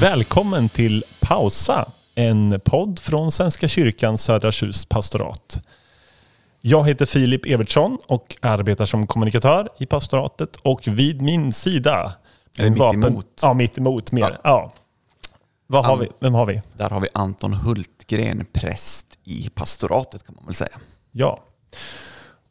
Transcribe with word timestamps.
Välkommen 0.00 0.68
till 0.68 1.04
Pausa, 1.20 1.92
en 2.14 2.60
podd 2.64 2.98
från 2.98 3.30
Svenska 3.30 3.68
kyrkan 3.68 4.18
Södra 4.18 4.52
Tjust 4.52 4.88
pastorat. 4.88 5.66
Jag 6.60 6.88
heter 6.88 7.06
Filip 7.06 7.46
Evertsson 7.46 7.98
och 8.06 8.36
arbetar 8.42 8.86
som 8.86 9.06
kommunikatör 9.06 9.68
i 9.78 9.86
pastoratet 9.86 10.56
och 10.56 10.88
vid 10.88 11.22
min 11.22 11.52
sida... 11.52 12.12
Eller 12.58 12.70
mitt 12.70 12.80
emot. 12.80 13.26
Ja, 13.42 13.54
mitt 13.54 13.78
emot 13.78 14.12
mer. 14.12 14.30
Ja. 14.30 14.38
ja. 14.44 14.72
Vad 15.66 15.84
har 15.84 15.92
An- 15.92 16.00
vi? 16.00 16.08
Vem 16.20 16.34
har 16.34 16.46
vi? 16.46 16.62
Där 16.76 16.90
har 16.90 17.00
vi 17.00 17.08
Anton 17.14 17.52
Hultgren, 17.52 18.46
präst 18.52 19.06
i 19.24 19.50
pastoratet 19.54 20.26
kan 20.26 20.34
man 20.34 20.44
väl 20.44 20.54
säga. 20.54 20.76
Ja. 21.12 21.40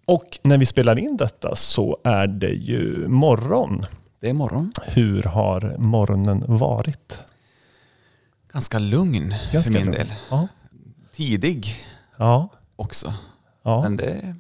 Och 0.06 0.40
när 0.42 0.58
vi 0.58 0.66
spelar 0.66 1.00
in 1.00 1.18
detta 1.18 1.56
så 1.56 1.98
är 2.04 2.28
det 2.28 2.54
ju 2.54 3.08
morgon. 3.08 3.86
Det 4.20 4.30
är 4.30 4.34
morgon. 4.34 4.72
Hur 4.86 5.24
har 5.24 5.76
morgonen 5.78 6.44
varit? 6.48 7.20
Ganska 8.54 8.80
lugn 8.80 9.34
Ganska 9.52 9.62
för 9.62 9.80
min 9.80 9.86
lugn. 9.86 9.92
del. 9.98 10.14
Ja. 10.30 10.48
Tidig 11.12 11.76
Ja. 12.18 12.50
också. 12.76 13.14
ja. 13.64 13.82
Men 13.82 13.98
det 13.98 14.36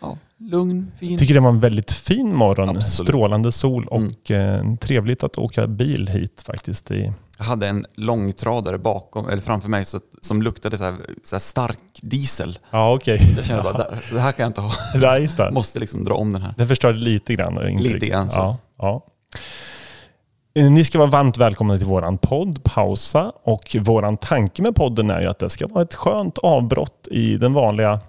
ja, 0.00 0.18
lugn, 0.38 0.92
fin. 0.98 1.18
tycker 1.18 1.34
det 1.34 1.40
var 1.40 1.48
en 1.48 1.60
väldigt 1.60 1.92
fin 1.92 2.34
morgon. 2.36 2.68
Absolut. 2.68 3.08
Strålande 3.08 3.52
sol 3.52 3.88
Mm. 3.92 4.08
och 4.14 4.30
eh, 4.30 4.74
trevligt 4.76 5.22
att 5.22 5.38
åka 5.38 5.66
bil 5.66 6.08
hit 6.08 6.42
faktiskt. 6.46 6.90
I, 6.90 7.12
Jag 7.38 7.44
hade 7.44 7.68
en 7.68 7.86
långtradare 7.94 8.78
bakom, 8.78 9.28
eller 9.28 9.42
framför 9.42 9.68
mig 9.68 9.84
så, 9.84 10.00
som 10.20 10.42
luktade 10.42 10.78
så 10.78 10.84
här, 10.84 10.94
så 11.24 11.34
här 11.36 11.40
stark 11.40 11.78
diesel. 12.02 12.58
ja, 12.70 12.94
okej. 12.94 13.18
Jag 13.36 13.44
kände 13.44 13.62
bara, 13.62 13.78
det, 13.78 13.96
det 14.12 14.20
här 14.20 14.32
kan 14.32 14.42
jag 14.42 14.50
inte 14.50 14.60
ha. 14.60 14.72
Ja, 15.00 15.18
just. 15.18 15.38
Måste 15.52 15.78
liksom 15.80 16.04
dra 16.04 16.14
om 16.14 16.32
den 16.32 16.42
här. 16.42 16.54
Den 16.56 16.68
förstörde 16.68 16.98
lite 16.98 17.34
grann. 17.34 17.54
Lite 17.82 18.06
grann 18.06 18.30
så. 18.30 18.36
Ja, 18.38 18.58
ja. 18.78 19.06
Eh, 20.56 20.70
Ni 20.70 20.84
ska 20.84 20.98
vara 20.98 21.10
varmt 21.10 21.38
välkomna 21.38 21.78
till 21.78 21.86
våran 21.86 22.18
podd 22.18 22.64
Pausa. 22.64 23.32
Och 23.42 23.76
våran 23.80 24.16
tanke 24.16 24.62
med 24.62 24.74
podden 24.74 25.10
är 25.10 25.20
ju 25.20 25.26
att 25.26 25.38
det 25.38 25.50
ska 25.50 25.66
vara 25.66 25.82
ett 25.84 25.94
skönt 25.94 26.38
avbrott 26.38 27.08
i 27.10 27.36
den 27.36 27.52
vanliga 27.52 28.00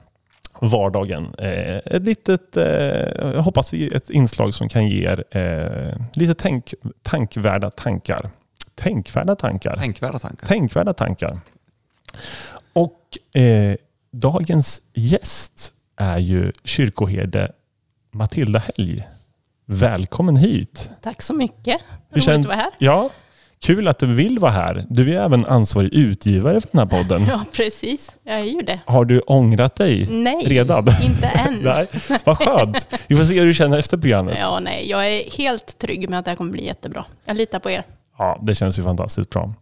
vardagen. 0.61 1.35
Eh, 1.37 1.75
ett 1.77 2.03
litet, 2.03 2.57
eh, 2.57 3.41
hoppas 3.43 3.73
vi 3.73 3.95
ett 3.95 4.09
inslag 4.09 4.53
som 4.53 4.69
kan 4.69 4.87
ge 4.87 5.07
er 5.07 5.23
eh, 5.37 6.01
lite 6.13 6.33
tänk, 6.33 6.73
tankvärda 7.03 7.69
tankar. 7.69 8.29
Tänkvärda 8.75 9.35
tankar. 9.35 9.75
Tänkvärda 9.75 10.19
tankar. 10.19 10.47
Tänkvärda 10.47 10.93
tankar. 10.93 11.39
Och 12.73 13.37
eh, 13.41 13.75
dagens 14.11 14.81
gäst 14.93 15.73
är 15.95 16.17
ju 16.17 16.51
kyrkoherde 16.63 17.51
Matilda 18.11 18.59
Helg. 18.59 19.07
Välkommen 19.69 20.35
hit. 20.35 20.89
Tack 21.01 21.21
så 21.21 21.33
mycket. 21.33 21.81
Hur 22.09 22.21
Roligt 22.21 22.39
att 22.39 22.45
vara 22.45 22.55
här. 22.55 22.69
Ja, 22.79 23.09
kul 23.59 23.87
att 23.87 23.99
du 23.99 24.05
vill 24.13 24.39
vara 24.39 24.51
här. 24.51 24.85
Du 24.89 25.15
är 25.15 25.21
även 25.21 25.45
ansvarig 25.45 25.93
utgivare 25.93 26.61
för 26.61 26.69
den 26.71 26.79
här 26.79 26.85
podden. 27.03 27.25
Ja, 27.29 27.45
precis. 27.53 28.15
Jag 28.23 28.35
är 28.39 28.43
ju 28.43 28.61
det. 28.61 28.79
Har 28.85 29.05
du 29.05 29.19
ångrat 29.19 29.75
dig 29.75 30.07
Nej, 30.11 30.43
redan? 30.45 30.87
inte 31.03 31.27
än. 31.47 31.59
Nej, 31.63 31.87
vad 32.23 32.37
skönt. 32.37 32.87
Vi 33.07 33.15
får 33.15 33.23
se 33.23 33.39
hur 33.39 33.47
du 33.47 33.53
känner 33.53 33.77
efter 33.79 33.97
programmet. 33.97 34.37
Ja, 34.41 34.59
nej, 34.59 34.89
jag 34.89 35.07
är 35.13 35.37
helt 35.37 35.77
trygg 35.77 36.09
med 36.09 36.19
att 36.19 36.25
det 36.25 36.31
här 36.31 36.35
kommer 36.35 36.51
bli 36.51 36.65
jättebra. 36.65 37.05
Jag 37.25 37.37
litar 37.37 37.59
på 37.59 37.69
er. 37.69 37.83
Ja, 38.17 38.39
det 38.43 38.55
känns 38.55 38.79
ju 38.79 38.83
fantastiskt 38.83 39.29
bra. 39.29 39.53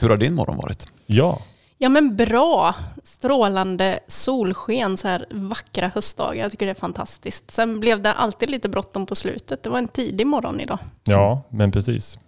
Hur 0.00 0.08
har 0.08 0.16
din 0.16 0.34
morgon 0.34 0.56
varit? 0.56 0.88
Ja, 1.06 1.38
Ja, 1.78 1.88
men 1.88 2.16
bra. 2.16 2.74
Strålande 3.02 4.00
solsken, 4.08 4.96
så 4.96 5.08
här 5.08 5.26
vackra 5.30 5.88
höstdagar. 5.94 6.42
Jag 6.42 6.50
tycker 6.50 6.66
det 6.66 6.72
är 6.72 6.74
fantastiskt. 6.74 7.50
Sen 7.50 7.80
blev 7.80 8.02
det 8.02 8.12
alltid 8.12 8.50
lite 8.50 8.68
bråttom 8.68 9.06
på 9.06 9.14
slutet. 9.14 9.62
Det 9.62 9.70
var 9.70 9.78
en 9.78 9.88
tidig 9.88 10.26
morgon 10.26 10.60
idag. 10.60 10.78
Ja, 11.04 11.42
men 11.48 11.72
precis. 11.72 12.18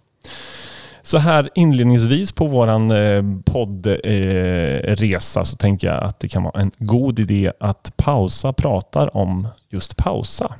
Så 1.01 1.17
här 1.17 1.49
inledningsvis 1.55 2.31
på 2.31 2.47
våran 2.47 2.91
eh, 2.91 3.23
poddresa 3.45 4.95
resa 4.95 5.45
så 5.45 5.57
tänker 5.57 5.87
jag 5.87 6.03
att 6.03 6.19
det 6.19 6.27
kan 6.27 6.43
vara 6.43 6.61
en 6.61 6.71
god 6.77 7.19
idé 7.19 7.51
att 7.59 7.93
pausa 7.97 8.53
pratar 8.53 9.17
om 9.17 9.47
just 9.69 9.97
pausa. 9.97 10.55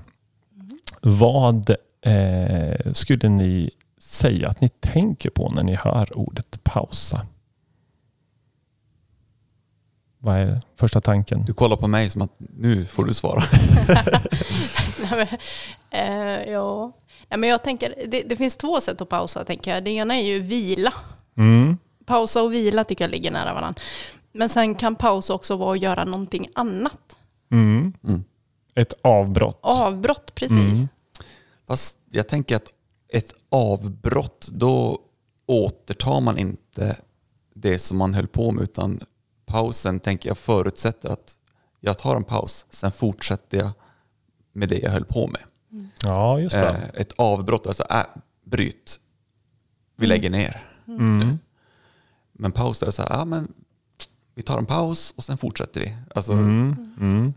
Vad 1.01 1.69
eh, 2.01 2.93
skulle 2.93 3.29
ni 3.29 3.71
säga 4.01 4.47
att 4.47 4.61
ni 4.61 4.69
tänker 4.69 5.29
på 5.29 5.49
när 5.49 5.63
ni 5.63 5.75
hör 5.75 6.17
ordet 6.17 6.63
pausa? 6.63 7.25
Vad 10.21 10.35
är 10.35 10.61
första 10.75 11.01
tanken? 11.01 11.45
Du 11.45 11.53
kollar 11.53 11.77
på 11.77 11.87
mig 11.87 12.09
som 12.09 12.21
att 12.21 12.31
nu 12.37 12.85
får 12.85 13.05
du 13.05 13.13
svara. 13.13 13.43
Nej, 15.01 15.11
men, 15.11 15.27
eh, 15.91 16.51
ja. 16.51 16.91
Nej, 17.29 17.39
men 17.39 17.49
jag 17.49 17.63
tänker, 17.63 17.93
det, 18.07 18.21
det 18.21 18.35
finns 18.35 18.57
två 18.57 18.81
sätt 18.81 19.01
att 19.01 19.09
pausa, 19.09 19.45
tänker 19.45 19.73
jag. 19.73 19.83
Det 19.83 19.91
ena 19.91 20.15
är 20.15 20.23
ju 20.23 20.39
vila. 20.39 20.93
Mm. 21.37 21.77
Pausa 22.05 22.41
och 22.41 22.53
vila 22.53 22.83
tycker 22.83 23.03
jag 23.03 23.11
ligger 23.11 23.31
nära 23.31 23.53
varandra. 23.53 23.81
Men 24.31 24.49
sen 24.49 24.75
kan 24.75 24.95
paus 24.95 25.29
också 25.29 25.55
vara 25.55 25.73
att 25.73 25.81
göra 25.81 26.05
någonting 26.05 26.47
annat. 26.55 27.17
Mm. 27.51 27.93
Mm. 28.03 28.23
Ett 28.75 28.93
avbrott. 29.01 29.59
Avbrott, 29.61 30.35
precis. 30.35 30.57
Mm. 30.57 30.87
Fast 31.67 31.97
jag 32.11 32.27
tänker 32.27 32.55
att 32.55 32.73
ett 33.13 33.33
avbrott, 33.49 34.49
då 34.51 34.99
återtar 35.45 36.21
man 36.21 36.37
inte 36.37 36.97
det 37.55 37.79
som 37.79 37.97
man 37.97 38.13
höll 38.13 38.27
på 38.27 38.51
med 38.51 38.63
utan 38.63 38.99
pausen 39.49 39.99
tänker 39.99 40.29
jag 40.29 40.37
förutsätter 40.37 41.09
att 41.09 41.35
jag 41.79 41.97
tar 41.97 42.15
en 42.15 42.23
paus, 42.23 42.65
sen 42.69 42.91
fortsätter 42.91 43.57
jag 43.57 43.71
med 44.53 44.69
det 44.69 44.77
jag 44.79 44.91
höll 44.91 45.05
på 45.05 45.27
med. 45.27 45.41
Ja, 46.03 46.39
just 46.39 46.55
det. 46.55 46.69
Eh, 46.69 47.01
ett 47.01 47.13
avbrott, 47.17 47.67
alltså 47.67 47.83
äh, 47.89 48.03
bryt, 48.45 48.99
vi 49.95 50.07
lägger 50.07 50.29
ner. 50.29 50.63
Mm. 50.87 51.39
Men 52.33 52.51
paus 52.51 52.83
är 52.83 52.91
så 52.91 53.01
här, 53.01 53.09
ja, 53.09 53.25
men 53.25 53.53
vi 54.35 54.41
tar 54.41 54.57
en 54.57 54.65
paus 54.65 55.13
och 55.17 55.23
sen 55.23 55.37
fortsätter 55.37 55.79
vi. 55.81 55.95
Alltså, 56.15 56.31
Mm. 56.31 56.93
Mm. 56.99 57.33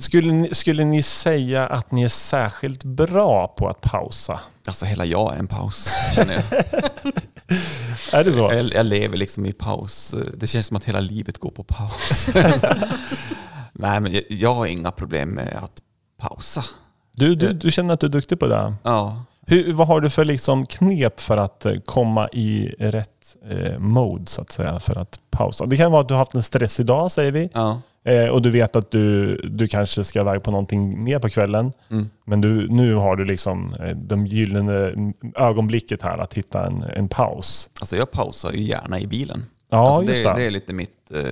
Skulle, 0.00 0.32
ni, 0.32 0.54
skulle 0.54 0.84
ni 0.84 1.02
säga 1.02 1.66
att 1.66 1.90
ni 1.90 2.02
är 2.02 2.08
särskilt 2.08 2.84
bra 2.84 3.48
på 3.48 3.68
att 3.68 3.80
pausa? 3.80 4.40
alltså 4.66 4.86
hela 4.86 5.04
jag 5.04 5.34
är 5.34 5.38
en 5.38 5.46
paus, 5.46 5.88
känner 6.14 6.34
jag. 6.34 6.44
Är 8.12 8.24
det 8.24 8.32
så? 8.32 8.38
Jag, 8.52 8.72
jag 8.74 8.86
lever 8.86 9.16
liksom 9.16 9.46
i 9.46 9.52
paus. 9.52 10.14
Det 10.34 10.46
känns 10.46 10.66
som 10.66 10.76
att 10.76 10.84
hela 10.84 11.00
livet 11.00 11.38
går 11.38 11.50
på 11.50 11.64
paus. 11.64 12.28
Nej, 13.72 14.00
men 14.00 14.12
jag, 14.12 14.22
jag 14.28 14.54
har 14.54 14.66
inga 14.66 14.90
problem 14.90 15.28
med 15.28 15.58
att 15.62 15.82
pausa. 16.20 16.64
Du, 17.12 17.34
du, 17.34 17.52
du 17.52 17.72
känner 17.72 17.94
att 17.94 18.00
du 18.00 18.06
är 18.06 18.10
duktig 18.10 18.40
på 18.40 18.46
det? 18.46 18.74
Ja, 18.82 19.24
Hur, 19.46 19.72
vad 19.72 19.86
har 19.86 20.00
du 20.00 20.10
för 20.10 20.24
liksom 20.24 20.66
knep 20.66 21.20
för 21.20 21.36
att 21.36 21.66
eh, 21.66 21.74
komma 21.84 22.28
i 22.28 22.74
rätt 22.78 23.36
eh, 23.50 23.78
mode 23.78 24.26
så 24.26 24.42
att 24.42 24.52
säga 24.52 24.80
för 24.80 24.98
att 24.98 25.20
pausa? 25.30 25.66
Det 25.66 25.76
kan 25.76 25.92
vara 25.92 26.02
att 26.02 26.08
du 26.08 26.14
har 26.14 26.18
haft 26.18 26.34
en 26.34 26.42
stressig 26.42 26.86
dag 26.86 27.12
säger 27.12 27.32
vi 27.32 27.48
ja. 27.52 27.80
Eh, 28.04 28.28
och 28.28 28.42
du 28.42 28.50
vet 28.50 28.76
att 28.76 28.90
du, 28.90 29.36
du 29.36 29.68
kanske 29.68 30.04
ska 30.04 30.20
iväg 30.20 30.42
på 30.42 30.50
någonting 30.50 31.04
mer 31.04 31.18
på 31.18 31.28
kvällen. 31.28 31.72
Mm. 31.90 32.10
Men 32.24 32.40
du, 32.40 32.68
nu 32.68 32.94
har 32.94 33.16
du 33.16 33.24
liksom 33.24 33.74
eh, 33.74 33.96
de 33.96 34.26
gyllene 34.26 34.92
ögonblicket 35.36 36.02
här 36.02 36.18
att 36.18 36.34
hitta 36.34 36.66
en, 36.66 36.82
en 36.82 37.08
paus. 37.08 37.70
Alltså 37.80 37.96
jag 37.96 38.10
pausar 38.10 38.52
ju 38.52 38.62
gärna 38.62 39.00
i 39.00 39.06
bilen. 39.06 39.44
Ja, 39.68 39.88
alltså 39.88 40.12
just 40.12 40.24
det, 40.24 40.30
det. 40.30 40.36
det 40.36 40.46
är 40.46 40.50
lite 40.50 40.72
mitt, 40.72 41.10
eh, 41.14 41.22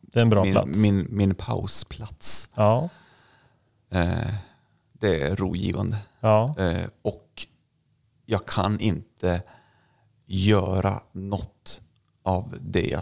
Det 0.00 0.18
är 0.18 0.22
en 0.22 0.30
bra 0.30 0.42
min, 0.44 0.52
plats. 0.52 0.82
min, 0.82 1.06
min 1.10 1.34
pausplats. 1.34 2.48
Ja, 2.54 2.88
Eh, 3.90 4.34
det 5.00 5.22
är 5.22 5.36
rogivande. 5.36 5.96
ja. 6.20 6.54
Eh, 6.58 6.86
och 7.02 7.46
jag 8.26 8.46
kan 8.46 8.80
inte 8.80 9.42
göra 10.26 11.00
något 11.12 11.80
av 12.24 12.54
det 12.60 12.86
jag 12.88 13.00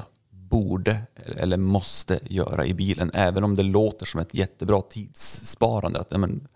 borde 0.55 1.03
eller 1.37 1.57
måste 1.57 2.19
göra 2.23 2.67
i 2.67 2.75
bilen. 2.75 3.11
Även 3.15 3.45
om 3.45 3.55
det 3.55 3.63
låter 3.63 4.07
som 4.07 4.21
ett 4.21 4.35
jättebra 4.35 4.83
tidssparande. 4.83 6.01
Att, 6.01 6.11
men, 6.11 6.49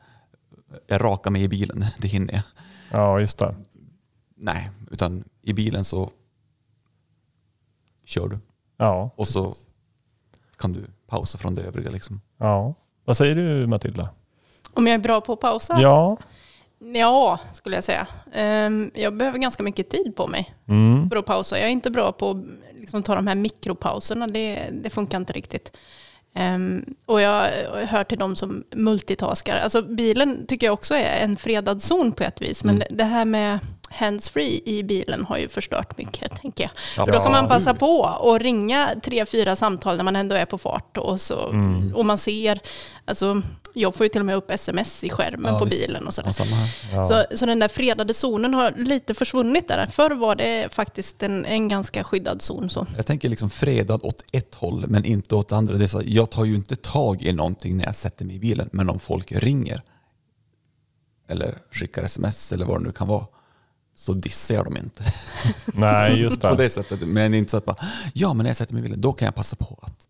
jag 0.86 1.04
rakar 1.04 1.30
mig 1.30 1.42
i 1.42 1.48
bilen, 1.48 1.84
det 1.98 2.08
hinner 2.08 2.34
jag. 2.34 2.42
ja, 2.90 3.20
just 3.20 3.38
det. 3.38 3.56
Nej, 4.36 4.70
utan 4.90 5.24
i 5.42 5.52
bilen 5.52 5.84
så 5.84 6.10
kör 8.04 8.28
du. 8.28 8.38
Ja, 8.76 9.10
Och 9.16 9.28
så 9.28 9.52
kan 10.56 10.72
du 10.72 10.86
pausa 11.06 11.38
från 11.38 11.54
det 11.54 11.62
övriga. 11.62 11.90
Liksom. 11.90 12.20
ja. 12.36 12.74
Vad 13.04 13.16
säger 13.16 13.34
du 13.34 13.66
Matilda? 13.66 14.08
Om 14.72 14.86
jag 14.86 14.94
är 14.94 14.98
bra 14.98 15.20
på 15.20 15.32
att 15.32 15.40
pausa? 15.40 15.80
Ja. 15.80 16.18
Ja, 16.78 17.38
skulle 17.52 17.75
jag 17.76 17.84
säga. 17.84 18.06
Ehm, 18.34 18.90
Jag 18.94 19.16
behöver 19.16 19.38
ganska 19.38 19.62
mycket 19.62 19.90
tid 19.90 20.16
på 20.16 20.26
mig 20.26 20.54
Mm. 20.69 21.08
för 21.10 21.16
att 21.16 21.26
pausa. 21.26 21.58
Jag 21.58 21.66
är 21.66 21.72
inte 21.72 21.90
bra 21.90 22.12
på 22.12 22.30
att 22.30 22.80
liksom 22.80 23.02
ta 23.02 23.14
de 23.14 23.26
här 23.26 23.34
mikropauserna. 23.34 24.26
Det, 24.26 24.69
det 24.72 24.90
funkar 24.90 25.19
inte 25.19 25.32
riktigt. 25.32 25.76
Ehm, 26.34 26.84
och 27.06 27.20
jag 27.20 27.50
hör 27.86 28.04
till 28.04 28.19
de 28.19 28.36
som 28.36 28.64
multitaskar. 28.75 29.56
Alltså 29.56 29.82
bilen 29.82 30.46
tycker 30.46 30.66
jag 30.66 30.75
också 30.75 30.94
är 30.94 31.25
en 31.25 31.36
fredad 31.36 31.82
zon 31.82 32.12
på 32.12 32.22
ett 32.25 32.42
vis. 32.42 32.64
Men 32.64 32.75
Mm. 32.75 32.88
det 32.90 33.04
här 33.04 33.24
med 33.24 33.58
handsfree 33.90 34.60
i 34.64 34.82
bilen 34.82 35.24
har 35.24 35.38
ju 35.38 35.48
förstört 35.48 35.98
mycket, 35.98 36.40
tänker 36.40 36.64
jag. 36.64 36.70
Ja, 37.06 37.12
Då 37.12 37.19
kan 37.19 37.32
man 37.32 37.48
passa 37.48 37.74
på 37.74 38.16
och 38.20 38.40
ringa 38.40 38.88
tre, 39.02 39.26
fyra 39.26 39.56
samtal 39.56 39.96
när 39.96 40.04
man 40.04 40.16
ändå 40.16 40.36
är 40.36 40.44
på 40.44 40.58
fart. 40.58 40.96
Och, 40.96 41.20
så, 41.20 41.48
Mm. 41.50 41.94
och 41.94 42.06
man 42.06 42.19
ser, 42.19 42.58
alltså, 43.04 43.42
Jag 43.80 43.94
får 43.94 44.04
ju 44.04 44.08
till 44.10 44.20
och 44.20 44.26
med 44.26 44.36
upp 44.36 44.50
sms 44.50 45.04
i 45.04 45.10
skärmen 45.10 45.52
Ja, 45.52 45.58
på 45.58 45.64
visst. 45.64 45.86
bilen 45.86 46.06
och 46.06 46.14
sådär. 46.14 46.28
Ja, 46.28 46.32
samma 46.32 46.56
här. 46.56 46.70
Ja. 46.92 47.04
Så, 47.04 47.25
så 47.36 47.46
den 47.46 47.58
där 47.58 47.69
fredade 47.69 48.14
zonen 48.14 48.54
har 48.54 48.72
lite 48.76 49.14
försvunnit 49.14 49.69
där. 49.69 49.86
Förr 49.86 50.10
var 50.10 50.34
det 50.36 50.69
faktiskt 50.75 51.22
en, 51.22 51.44
en 51.44 51.69
ganska 51.69 52.04
skyddad 52.04 52.42
zon. 52.42 52.70
Så. 52.70 52.86
Jag 52.96 53.06
tänker 53.06 53.28
liksom 53.28 53.50
fredad 53.50 54.00
åt 54.02 54.25
ett 54.32 54.54
håll 54.54 54.84
men 54.88 55.04
inte 55.04 55.34
åt 55.34 55.52
andra. 55.52 55.75
Det 55.76 55.84
är 55.84 55.86
så, 55.86 56.02
jag 56.04 56.30
tar 56.30 56.44
ju 56.44 56.54
inte 56.54 56.76
tag 56.76 57.22
i 57.22 57.32
någonting 57.32 57.76
när 57.76 57.84
jag 57.84 57.94
sätter 57.94 58.25
mig 58.25 58.36
i 58.36 58.38
bilen, 58.38 58.69
men 58.72 58.90
om 58.90 58.98
folk 58.98 59.32
ringer 59.32 59.82
eller 61.28 61.58
skickar 61.70 62.02
sms 62.02 62.52
eller 62.52 62.66
vad 62.66 62.81
det 62.81 62.84
nu 62.86 62.92
kan 62.92 63.08
vara 63.08 63.26
så 63.94 64.12
dissar 64.12 64.54
jag 64.54 64.64
dem 64.64 64.76
inte 64.76 65.04
Nej, 65.66 66.20
just 66.20 66.40
på 66.42 66.48
det. 66.50 66.56
det 66.62 66.70
sättet. 66.70 67.00
Men 67.00 67.32
det 67.32 67.38
inte 67.38 67.50
så 67.50 67.56
att 67.56 67.64
bara, 67.64 67.76
ja 68.14 68.34
men 68.34 68.44
när 68.44 68.50
jag 68.50 68.56
sätter 68.56 68.74
mig 68.74 68.81
i 68.81 68.82
bilen 68.82 69.00
då 69.00 69.12
kan 69.12 69.26
jag 69.26 69.34
passa 69.34 69.56
på 69.56 69.78
att 69.82 70.08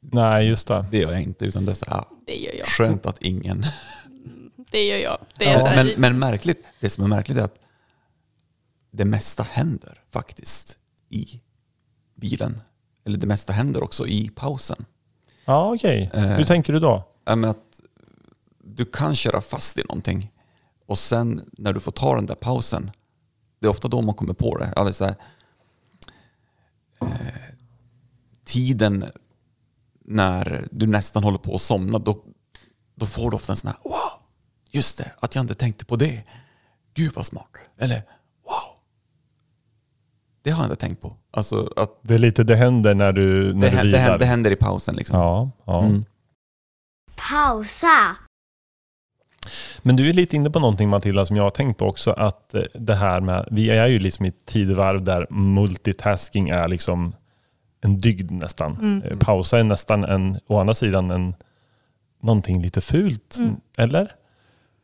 Nej, 0.00 0.48
just 0.48 0.68
det. 0.68 0.86
det 0.90 0.98
gör 0.98 1.12
jag 1.12 1.22
inte 1.22 1.44
utan 1.44 1.64
det 1.64 1.72
är 1.72 1.74
så 1.74 1.84
här, 1.88 2.04
Det 2.26 2.36
gör 2.36 2.52
jag. 2.54 2.66
skönt 2.66 3.06
att 3.06 3.22
ingen 3.22 3.66
Det 4.70 4.86
gör 4.86 4.98
jag. 4.98 5.18
Det 5.38 5.44
är 5.44 5.52
Ja, 5.52 5.60
så 5.60 5.66
här, 5.66 5.84
men, 5.84 5.94
men 6.00 6.18
märkligt, 6.18 6.64
det 6.80 6.90
som 6.90 7.04
är 7.04 7.08
märkligt 7.08 7.38
är 7.38 7.42
att 7.42 7.58
det 8.90 9.04
mesta 9.04 9.42
händer 9.42 10.02
faktiskt 10.10 10.78
i 11.08 11.40
bilen. 12.14 12.60
Eller 13.04 13.18
det 13.18 13.26
mesta 13.26 13.52
händer 13.52 13.82
också 13.84 14.06
i 14.06 14.28
pausen. 14.34 14.84
Ja, 15.44 15.74
okej. 15.74 16.10
Eh. 16.14 16.20
Hur 16.22 16.44
tänker 16.44 16.72
du 16.72 16.80
då? 16.80 17.04
Att 17.24 17.80
du 18.64 18.84
kan 18.84 19.14
köra 19.16 19.40
fast 19.40 19.78
i 19.78 19.82
någonting 19.82 20.32
och 20.86 20.98
sen 20.98 21.50
när 21.52 21.72
du 21.72 21.80
får 21.80 21.92
ta 21.92 22.16
den 22.16 22.26
där 22.26 22.34
pausen, 22.34 22.90
det 23.60 23.66
är 23.66 23.70
ofta 23.70 23.88
då 23.88 24.02
man 24.02 24.14
kommer 24.14 24.34
på 24.34 24.58
det. 24.58 24.72
Alltså 24.76 25.04
eh, 27.00 27.08
tiden 28.44 29.04
när 30.04 30.68
du 30.70 30.86
nästan 30.86 31.24
håller 31.24 31.38
på 31.38 31.54
att 31.54 31.60
somna, 31.60 31.98
då, 31.98 32.24
då 32.94 33.06
får 33.06 33.30
du 33.30 33.36
ofta 33.36 33.52
en 33.52 33.56
sån 33.56 33.68
här 33.68 33.78
wow, 33.84 34.22
just 34.70 34.98
det, 34.98 35.12
att 35.20 35.34
jag 35.34 35.42
inte 35.42 35.54
tänkte 35.54 35.84
på 35.84 35.96
det. 35.96 36.22
Gud 36.94 37.12
vad 37.14 37.26
smart. 37.26 37.50
Eller 37.78 37.96
wow, 38.44 38.76
det 40.42 40.50
har 40.50 40.64
jag 40.64 40.72
inte 40.72 40.86
tänkt 40.86 41.02
på. 41.02 41.16
Alltså 41.30 41.72
att 41.76 41.98
Det 42.02 42.14
är 42.14 42.18
lite 42.18 42.44
det 42.44 42.56
händer 42.56 42.94
när 42.94 43.12
du, 43.12 43.54
när 43.54 43.60
det, 43.60 43.70
du 43.70 43.76
händer, 43.76 43.76
det, 43.76 43.82
vilar. 43.82 43.98
händer, 43.98 44.18
det 44.18 44.24
händer 44.24 44.50
i 44.50 44.56
pausen 44.56 44.96
liksom. 44.96 45.18
Ja, 45.20 45.50
ja. 45.64 45.84
Mm. 45.84 46.04
Pausa. 47.30 48.16
Men 49.82 49.96
du 49.96 50.08
är 50.08 50.12
lite 50.12 50.36
inne 50.36 50.50
på 50.50 50.60
någonting 50.60 50.88
Matilda 50.88 51.24
som 51.24 51.36
jag 51.36 51.42
har 51.42 51.50
tänkt 51.50 51.78
på 51.78 51.86
också. 51.86 52.10
Att 52.10 52.54
eh, 52.54 52.62
det 52.74 52.94
här 52.94 53.20
med, 53.20 53.48
vi 53.50 53.70
är 53.70 53.86
ju 53.86 53.98
liksom 53.98 54.24
i 54.24 54.28
ett 54.28 54.46
tidevarv 54.46 55.04
där 55.04 55.26
multitasking 55.30 56.48
är 56.48 56.68
liksom 56.68 57.14
en 57.82 57.98
dygd 57.98 58.30
nästan. 58.30 58.76
Mm. 58.76 59.02
Eh, 59.02 59.16
Pausa 59.18 59.58
är 59.60 59.64
nästan 59.64 60.04
en, 60.04 60.38
å 60.46 60.60
andra 60.60 60.74
sidan 60.74 61.10
en, 61.10 61.34
någonting 62.22 62.62
lite 62.62 62.80
fult. 62.80 63.36
Mm. 63.38 63.56
Eller? 63.78 64.12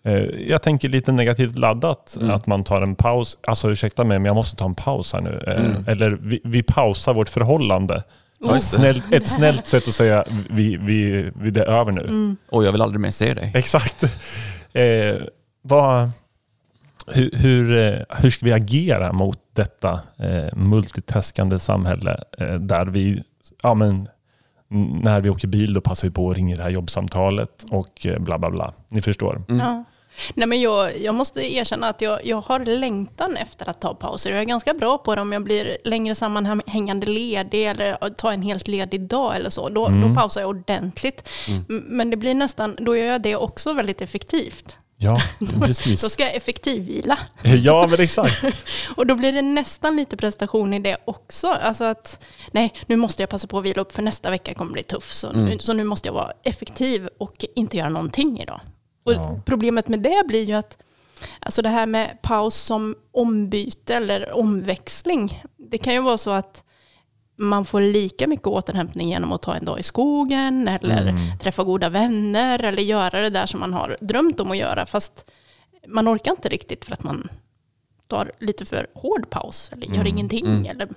Eh, 0.05 0.13
Jag 0.49 0.63
tänker 0.63 0.89
lite 0.89 1.13
negativt 1.13 1.59
laddat 1.59 2.17
Mm. 2.21 2.31
att 2.35 2.47
man 2.47 2.65
tar 2.65 2.83
en 2.83 2.95
paus. 2.97 3.39
Alltså 3.47 3.71
ursäkta 3.71 4.05
mig 4.05 4.19
men 4.19 4.27
jag 4.27 4.35
måste 4.35 4.57
ta 4.57 4.65
en 4.65 4.75
paus 4.75 5.13
här 5.13 5.21
nu. 5.21 5.45
Eh, 5.47 5.65
Mm. 5.65 5.85
Eller 5.87 6.11
vi, 6.11 6.41
vi 6.45 6.63
pausar 6.63 7.15
vårt 7.15 7.29
förhållande. 7.29 8.03
Just 8.41 8.73
det. 8.73 8.79
Snällt, 8.79 9.13
ett 9.13 9.27
snällt 9.29 9.67
sätt 9.67 9.89
att 9.89 9.95
säga 9.95 10.25
vi, 10.51 10.77
vi, 10.77 11.31
vi, 11.37 11.51
det 11.51 11.61
är 11.61 11.67
över 11.81 11.93
nu. 11.93 12.03
Mm. 12.03 12.37
Och 12.51 12.65
jag 12.65 12.73
vill 12.73 12.83
aldrig 12.83 13.01
mer 13.01 13.11
se 13.11 13.35
dig. 13.35 13.51
Exakt. 13.55 14.03
Eh, 14.73 15.17
vad, 15.63 16.11
hur, 17.07 17.31
hur, 17.33 17.77
eh, 17.77 18.01
hur 18.19 18.31
ska 18.31 18.47
vi 18.47 18.53
agera 18.53 19.13
mot 19.13 19.39
detta 19.53 20.01
eh, 20.19 20.57
multitaskande 20.57 21.59
samhälle 21.59 22.25
eh, 22.39 22.55
där 22.55 22.87
vi, 22.87 23.23
ja 23.63 23.75
men, 23.75 24.09
när 25.03 25.21
vi 25.21 25.31
åker 25.31 25.49
bil 25.49 25.75
då 25.75 25.81
passar 25.81 26.09
vi 26.09 26.15
på 26.15 26.31
att 26.31 26.37
ringa 26.37 26.57
det 26.57 26.63
här 26.63 26.71
jobbsamtalet 26.71 27.65
och 27.71 28.07
eh, 28.07 28.19
bla 28.19 28.39
bla 28.39 28.51
bla. 28.51 28.73
Ni 28.89 29.03
förstår. 29.03 29.43
Mm. 29.49 29.67
Ja. 29.67 29.85
Nej, 30.35 30.49
men 30.49 30.61
jag, 30.61 31.01
jag 31.01 31.15
måste 31.15 31.55
erkänna 31.55 31.89
att 31.89 32.01
jag, 32.03 32.27
jag 32.27 32.41
har 32.41 32.61
längtan 32.61 33.37
efter 33.37 33.69
att 33.71 33.81
ta 33.81 33.95
pauser. 33.95 34.31
Jag 34.31 34.41
är 34.41 34.45
ganska 34.45 34.75
bra 34.75 34.99
på 34.99 35.15
det 35.15 35.21
om 35.21 35.33
jag 35.33 35.45
blir 35.45 35.77
längre 35.85 36.15
sammanhängande 36.15 37.07
ledig 37.07 37.67
eller 37.67 38.09
tar 38.11 38.33
en 38.33 38.43
helt 38.43 38.69
ledig 38.69 39.01
dag 39.01 39.37
eller 39.37 39.51
så. 39.51 39.69
Då, 39.69 39.87
Mm. 39.87 40.09
då 40.09 40.21
pausar 40.21 40.41
jag 40.41 40.51
ordentligt. 40.51 41.29
Mm. 41.49 41.65
Men 41.69 42.11
det 42.11 42.17
blir 42.17 42.35
nästan, 42.35 42.77
då 42.79 42.97
gör 42.97 43.07
jag 43.07 43.23
det 43.23 43.37
också 43.37 43.73
väldigt 43.73 44.01
effektivt. 44.01 44.79
Ja, 44.99 45.23
Då 45.39 45.61
precis. 45.67 46.13
ska 46.13 46.23
jag 46.23 46.35
effektivvila. 46.35 47.19
Ja, 47.43 47.87
men 47.91 48.01
exakt. 48.01 48.45
Och 48.97 49.07
då 49.07 49.15
blir 49.15 49.33
det 49.33 49.43
nästan 49.43 49.97
lite 49.97 50.17
prestation 50.17 50.75
i 50.75 50.79
det 50.79 50.97
också. 51.05 51.49
Alltså 51.49 51.85
att, 51.85 52.25
nej, 52.53 52.75
nu 52.87 52.97
måste 52.97 53.23
jag 53.23 53.31
passa 53.31 53.47
på 53.47 53.59
att 53.59 53.65
vila 53.65 53.83
upp 53.83 53.93
för 53.93 54.03
nästa 54.03 54.31
vecka 54.31 54.55
kommer 54.55 54.73
bli 54.73 54.83
tuff. 54.83 55.13
Så, 55.13 55.33
nu, 55.33 55.43
Mm. 55.47 55.59
så 55.59 55.73
nu 55.73 55.85
måste 55.85 56.09
jag 56.09 56.13
vara 56.15 56.33
effektiv 56.43 57.09
och 57.19 57.33
inte 57.55 57.77
göra 57.77 57.89
någonting 57.89 58.41
idag. 58.41 58.61
Och 59.05 59.13
Ja. 59.13 59.41
Problemet 59.47 59.89
med 59.89 60.01
det 60.01 60.25
blir 60.29 60.45
ju 60.45 60.53
att 60.55 60.79
alltså 61.41 61.63
det 61.63 61.69
här 61.69 61.87
med 61.87 62.23
paus 62.23 62.55
som 62.57 62.95
ombyte 63.13 63.95
eller 63.95 64.33
omväxling, 64.33 65.43
det 65.71 65.79
kan 65.79 65.93
ju 65.95 66.01
vara 66.01 66.19
så 66.19 66.31
att 66.31 66.65
man 67.39 67.65
får 67.65 67.81
lika 67.81 68.27
mycket 68.27 68.47
återhämtning 68.47 69.09
genom 69.09 69.33
att 69.33 69.43
ta 69.43 69.55
en 69.55 69.65
dag 69.65 69.79
i 69.79 69.83
skogen 69.83 70.69
eller 70.69 71.07
Mm. 71.07 71.39
träffa 71.39 71.65
goda 71.65 71.89
vänner 71.89 72.65
eller 72.65 72.83
göra 72.83 73.21
det 73.21 73.31
där 73.31 73.47
som 73.47 73.61
man 73.61 73.73
har 73.73 73.97
drömt 74.01 74.41
om 74.41 74.51
att 74.51 74.57
göra. 74.57 74.87
Fast 74.87 75.31
man 75.89 76.09
orkar 76.09 76.31
inte 76.31 76.49
riktigt 76.49 76.85
för 76.85 76.93
att 76.93 77.03
man 77.03 77.29
tar 78.07 78.33
lite 78.39 78.65
för 78.65 78.87
hård 78.95 79.31
paus 79.31 79.71
eller 79.73 79.87
gör 79.87 79.95
Mm. 79.95 80.07
ingenting 80.07 80.47
Mm. 80.47 80.67
eller 80.67 80.89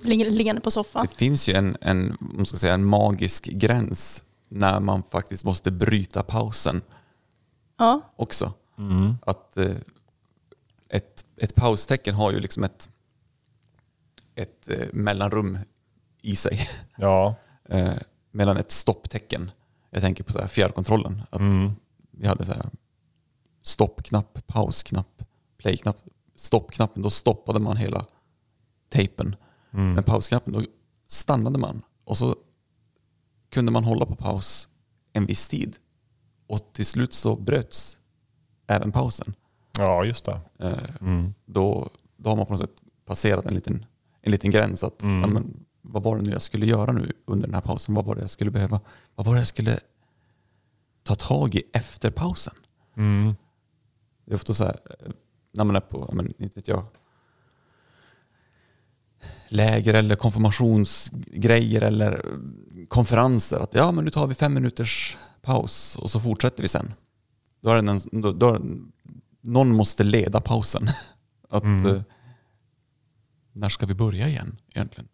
ligger 0.00 0.30
liggande 0.30 0.60
på 0.60 0.70
soffan. 0.70 1.06
Det 1.10 1.16
finns 1.16 1.48
ju 1.48 1.54
en, 1.54 1.76
en, 1.80 2.16
man 2.20 2.46
ska 2.46 2.56
säga, 2.56 2.74
en 2.74 2.84
magisk 2.84 3.44
gräns 3.44 4.24
när 4.48 4.80
man 4.80 5.02
faktiskt 5.10 5.44
måste 5.44 5.70
bryta 5.70 6.22
pausen 6.22 6.82
Ja, 7.78 8.00
också. 8.16 8.52
Mm. 8.78 9.14
Att 9.26 9.56
eh, 9.56 9.66
ett, 10.88 11.24
ett 11.36 11.54
paustecken 11.54 12.14
har 12.14 12.32
ju 12.32 12.40
liksom 12.40 12.64
ett, 12.64 12.88
ett 14.42 14.68
eh, 14.70 14.86
mellanrum 14.92 15.58
i 16.22 16.36
sig 16.36 16.58
Ja. 16.96 17.34
eh, 17.68 17.92
mellan 18.30 18.56
ett 18.56 18.70
stopptecken. 18.70 19.50
Jag 19.90 20.02
tänker 20.02 20.24
på 20.24 20.32
så 20.32 20.40
här 20.40 20.48
fjärrkontrollen. 20.48 21.22
Att 21.30 21.40
Mm. 21.40 21.72
Vi 22.10 22.26
hade 22.26 22.44
så 22.44 22.52
här 22.52 22.66
stoppknapp, 23.62 24.46
pausknapp, 24.46 25.22
playknapp. 25.58 25.96
Stoppknappen, 26.34 27.02
då 27.02 27.10
stoppade 27.10 27.60
man 27.60 27.76
hela 27.76 28.06
tejpen. 28.88 29.36
Mm. 29.72 29.92
Men 29.94 30.04
pausknappen, 30.04 30.52
då 30.52 30.62
stannade 31.06 31.58
man 31.58 31.82
och 32.04 32.18
så 32.18 32.36
kunde 33.50 33.72
man 33.72 33.84
hålla 33.84 34.06
på 34.06 34.14
paus 34.16 34.68
en 35.12 35.26
viss 35.26 35.48
tid. 35.48 35.76
Och 36.46 36.72
till 36.72 36.86
slut 36.86 37.12
så 37.12 37.36
bröts 37.36 37.98
även 38.66 38.92
pausen. 38.92 39.34
Ja, 39.78 40.04
just 40.04 40.24
det. 40.24 40.40
Eh, 40.58 40.78
Mm. 41.00 41.34
Då, 41.44 41.90
då 42.16 42.30
har 42.30 42.36
man 42.36 42.46
på 42.46 42.52
något 42.52 42.60
sätt 42.60 42.82
passerat 43.04 43.46
en 43.46 43.54
liten, 43.54 43.86
en 44.22 44.32
liten 44.32 44.50
gräns. 44.50 44.82
Att, 44.84 45.02
Mm. 45.02 45.20
ja, 45.20 45.26
men, 45.26 45.64
vad 45.82 46.02
var 46.02 46.16
det 46.16 46.22
nu 46.22 46.30
jag 46.30 46.42
skulle 46.42 46.66
göra 46.66 46.92
nu 46.92 47.12
under 47.26 47.46
den 47.46 47.54
här 47.54 47.60
pausen? 47.60 47.94
Vad 47.94 48.04
var 48.04 48.14
det 48.14 48.20
jag 48.20 48.30
skulle 48.30 48.50
behöva? 48.50 48.80
Vad 49.14 49.26
var 49.26 49.34
det 49.34 49.40
jag 49.40 49.46
skulle 49.46 49.80
ta 51.02 51.14
tag 51.14 51.54
i 51.54 51.62
efter 51.72 52.10
pausen? 52.10 52.54
Mm. 52.96 53.34
Det 54.24 54.32
är 54.32 54.36
ofta 54.36 54.54
så 54.54 54.64
här, 54.64 54.76
eh, 55.00 55.12
när 55.52 55.64
man 55.64 55.76
är 55.76 55.80
på, 55.80 56.10
men, 56.12 56.32
inte 56.42 56.58
vet 56.58 56.68
jag, 56.68 56.84
läger 59.48 59.94
eller 59.94 60.14
konfirmationsgrejer 60.14 61.82
eller 61.82 62.12
eh, 62.12 62.86
konferenser. 62.88 63.60
Att 63.62 63.74
ja, 63.74 63.92
men 63.92 64.04
nu 64.04 64.10
tar 64.10 64.26
vi 64.26 64.34
fem 64.34 64.54
minuters 64.54 65.16
paus 65.42 65.96
och 65.96 66.10
så 66.10 66.20
fortsätter 66.20 66.62
vi 66.62 66.68
sen. 66.68 66.94
Då 67.60 67.70
är 67.70 67.82
det 67.82 67.90
en, 67.90 68.22
då, 68.22 68.32
då 68.32 68.58
någon 69.40 69.74
måste 69.76 70.04
leda 70.04 70.40
pausen. 70.40 70.86
Att, 71.48 71.62
Mm. 71.62 72.02
När 73.52 73.68
ska 73.68 73.86
vi 73.86 73.94
börja 73.94 74.28
igen 74.28 74.56
egentligen? 74.74 75.08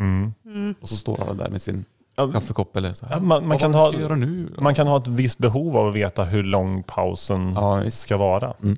Mm. 0.00 0.34
mm. 0.44 0.74
Och 0.80 0.88
så 0.88 0.96
står 0.96 1.22
alla 1.22 1.34
där 1.34 1.50
med 1.50 1.62
sin 1.62 1.84
Ja, 2.16 2.32
kaffekopp 2.32 2.76
eller 2.76 2.92
så 2.92 3.06
här. 3.06 3.14
Ja, 3.14 3.20
man- 3.20 3.42
man 3.42 3.48
"Vad 3.48 3.60
kan 3.60 3.74
ha- 3.74 3.92
ska 3.92 4.00
göra 4.00 4.16
nu? 4.16 4.48
Man 4.58 4.74
kan 4.74 4.86
ha 4.86 4.96
ett 4.98 5.06
visst 5.08 5.38
behov 5.38 5.76
av 5.76 5.88
att 5.88 5.94
veta 5.94 6.24
hur 6.24 6.42
lång 6.44 6.82
pausen 6.82 7.52
Ja, 7.54 7.90
ska 7.90 8.16
vara. 8.16 8.54
Mm. 8.62 8.76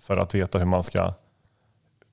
För 0.00 0.16
att 0.16 0.34
veta 0.34 0.58
hur 0.58 0.66
man 0.66 0.82
ska 0.82 1.14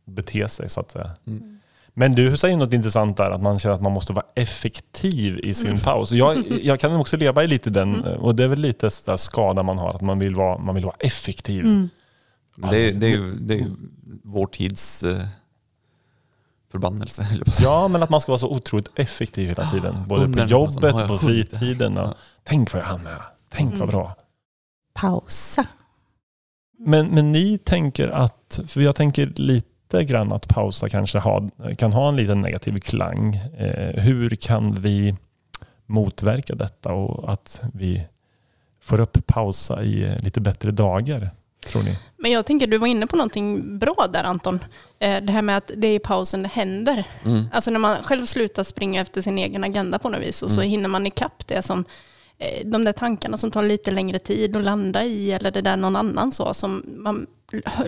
bete 0.05 0.47
sig 0.49 0.69
så 0.69 0.79
att 0.79 0.91
säga. 0.91 1.11
Mm. 1.27 1.59
Men 1.93 2.11
du 2.15 2.37
säger 2.37 2.57
något 2.57 2.73
intressant 2.73 3.17
där, 3.17 3.31
att 3.31 3.41
man 3.41 3.59
känner 3.59 3.75
att 3.75 3.81
man 3.81 3.91
måste 3.91 4.13
vara 4.13 4.25
effektiv 4.35 5.39
i 5.43 5.53
sin 5.53 5.79
paus. 5.79 6.11
Jag, 6.11 6.37
jag 6.63 6.79
kan 6.79 6.95
också 6.95 7.17
leva 7.17 7.43
i 7.43 7.47
lite 7.47 7.69
den, 7.69 8.03
och 8.05 8.35
det 8.35 8.43
är 8.43 8.47
väl 8.47 8.59
lite 8.59 8.89
så 8.89 9.11
där 9.11 9.17
skada 9.17 9.63
man 9.63 9.77
har, 9.77 9.89
att 9.89 10.01
man 10.01 10.19
vill 10.19 10.35
vara, 10.35 10.57
man 10.57 10.75
vill 10.75 10.85
vara 10.85 10.95
effektiv. 10.99 11.65
Mm. 11.65 11.89
Det, 12.55 12.89
är- 12.89 12.93
det, 12.93 13.07
är 13.07 13.11
ju, 13.11 13.35
det 13.35 13.53
är 13.53 13.57
ju 13.57 13.71
vår 14.23 14.47
tids 14.47 15.03
eh, 15.03 15.25
förbannelse. 16.71 17.27
Ja, 17.61 17.87
men 17.87 18.03
att 18.03 18.09
man 18.09 18.21
ska 18.21 18.31
vara 18.31 18.39
så 18.39 18.49
otroligt 18.51 18.89
effektiv 18.95 19.47
hela 19.47 19.69
tiden. 19.71 20.03
Både 20.07 20.33
på 20.33 20.47
jobbet 20.47 20.93
och 20.93 21.07
på 21.07 21.17
fritiden. 21.17 21.97
Och, 21.97 22.07
Ja. 22.07 22.15
Tänk 22.43 22.73
vad 22.73 22.81
jag 22.81 22.87
hann 22.87 23.03
med. 23.03 23.17
Tänk 23.49 23.71
vad 23.71 23.75
Mm. 23.81 23.89
bra. 23.89 24.15
Pausa. 24.93 25.65
Men, 26.79 27.07
men 27.07 27.31
ni 27.31 27.57
tänker 27.57 28.07
att, 28.09 28.59
för 28.67 28.81
jag 28.81 28.95
tänker 28.95 29.25
lite 29.35 30.03
grann 30.03 30.31
att 30.33 30.47
pausa 30.47 30.89
kanske 30.89 31.19
ha, 31.19 31.49
kan 31.77 31.93
ha 31.93 32.09
en 32.09 32.15
liten 32.15 32.41
negativ 32.41 32.79
klang. 32.79 33.35
Eh, 33.35 34.01
hur 34.03 34.29
kan 34.29 34.73
vi 34.75 35.15
motverka 35.85 36.55
detta 36.55 36.93
och 36.93 37.33
att 37.33 37.61
vi 37.73 38.07
får 38.81 38.99
upp 38.99 39.27
pausa 39.27 39.83
i 39.83 40.15
lite 40.19 40.41
bättre 40.41 40.71
dagar, 40.71 41.29
tror 41.67 41.83
ni? 41.83 41.97
Men 42.17 42.31
jag 42.31 42.45
tänker, 42.45 42.67
du 42.67 42.77
var 42.77 42.87
inne 42.87 43.07
på 43.07 43.15
någonting 43.15 43.79
bra 43.79 44.07
där 44.13 44.23
Anton. 44.23 44.59
Eh, 44.99 45.23
Det 45.23 45.31
här 45.33 45.41
med 45.41 45.57
att 45.57 45.71
det 45.77 45.87
är 45.87 45.95
i 45.95 45.99
pausen 45.99 46.43
det 46.43 46.49
händer. 46.49 47.03
Mm. 47.25 47.45
Alltså 47.51 47.71
när 47.71 47.79
man 47.79 48.03
själv 48.03 48.25
slutar 48.25 48.63
springa 48.63 49.01
efter 49.01 49.21
sin 49.21 49.37
egen 49.37 49.63
agenda 49.63 49.99
på 49.99 50.09
något 50.09 50.21
vis 50.21 50.41
och 50.41 50.51
så 50.51 50.57
Mm. 50.59 50.69
hinner 50.69 50.89
man 50.89 51.07
ikapp 51.07 51.47
det 51.47 51.61
som 51.61 51.85
eh, 52.37 52.67
de 52.67 52.83
där 52.85 52.93
tankarna 52.93 53.37
som 53.37 53.51
tar 53.51 53.63
lite 53.63 53.91
längre 53.91 54.19
tid 54.19 54.55
att 54.55 54.63
landa 54.63 55.03
i 55.05 55.31
eller 55.31 55.51
det 55.51 55.61
där 55.61 55.77
någon 55.77 55.95
annan 55.95 56.31
sa 56.31 56.53
som 56.53 56.83
man 56.97 57.27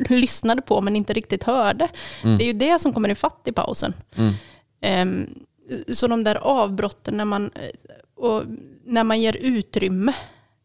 lyssnade 0.10 0.62
på 0.62 0.82
men 0.82 0.96
inte 0.96 1.14
riktigt 1.14 1.44
hörde. 1.44 1.88
Mm. 2.24 2.38
Det 2.38 2.44
är 2.44 2.48
ju 2.48 2.54
det 2.54 2.80
som 2.80 2.94
kommer 2.94 3.10
i 3.10 3.16
fatt 3.16 3.42
i 3.46 3.52
pausen. 3.52 3.94
Ehm, 4.82 5.30
Så 5.92 6.08
de 6.08 6.24
där 6.24 6.36
avbrotten 6.36 7.18
när 7.18 7.26
man, 7.26 7.52
eh, 7.56 8.24
och 8.24 8.44
när 8.86 9.04
man 9.04 9.22
ger 9.22 9.38
utrymme. 9.38 10.14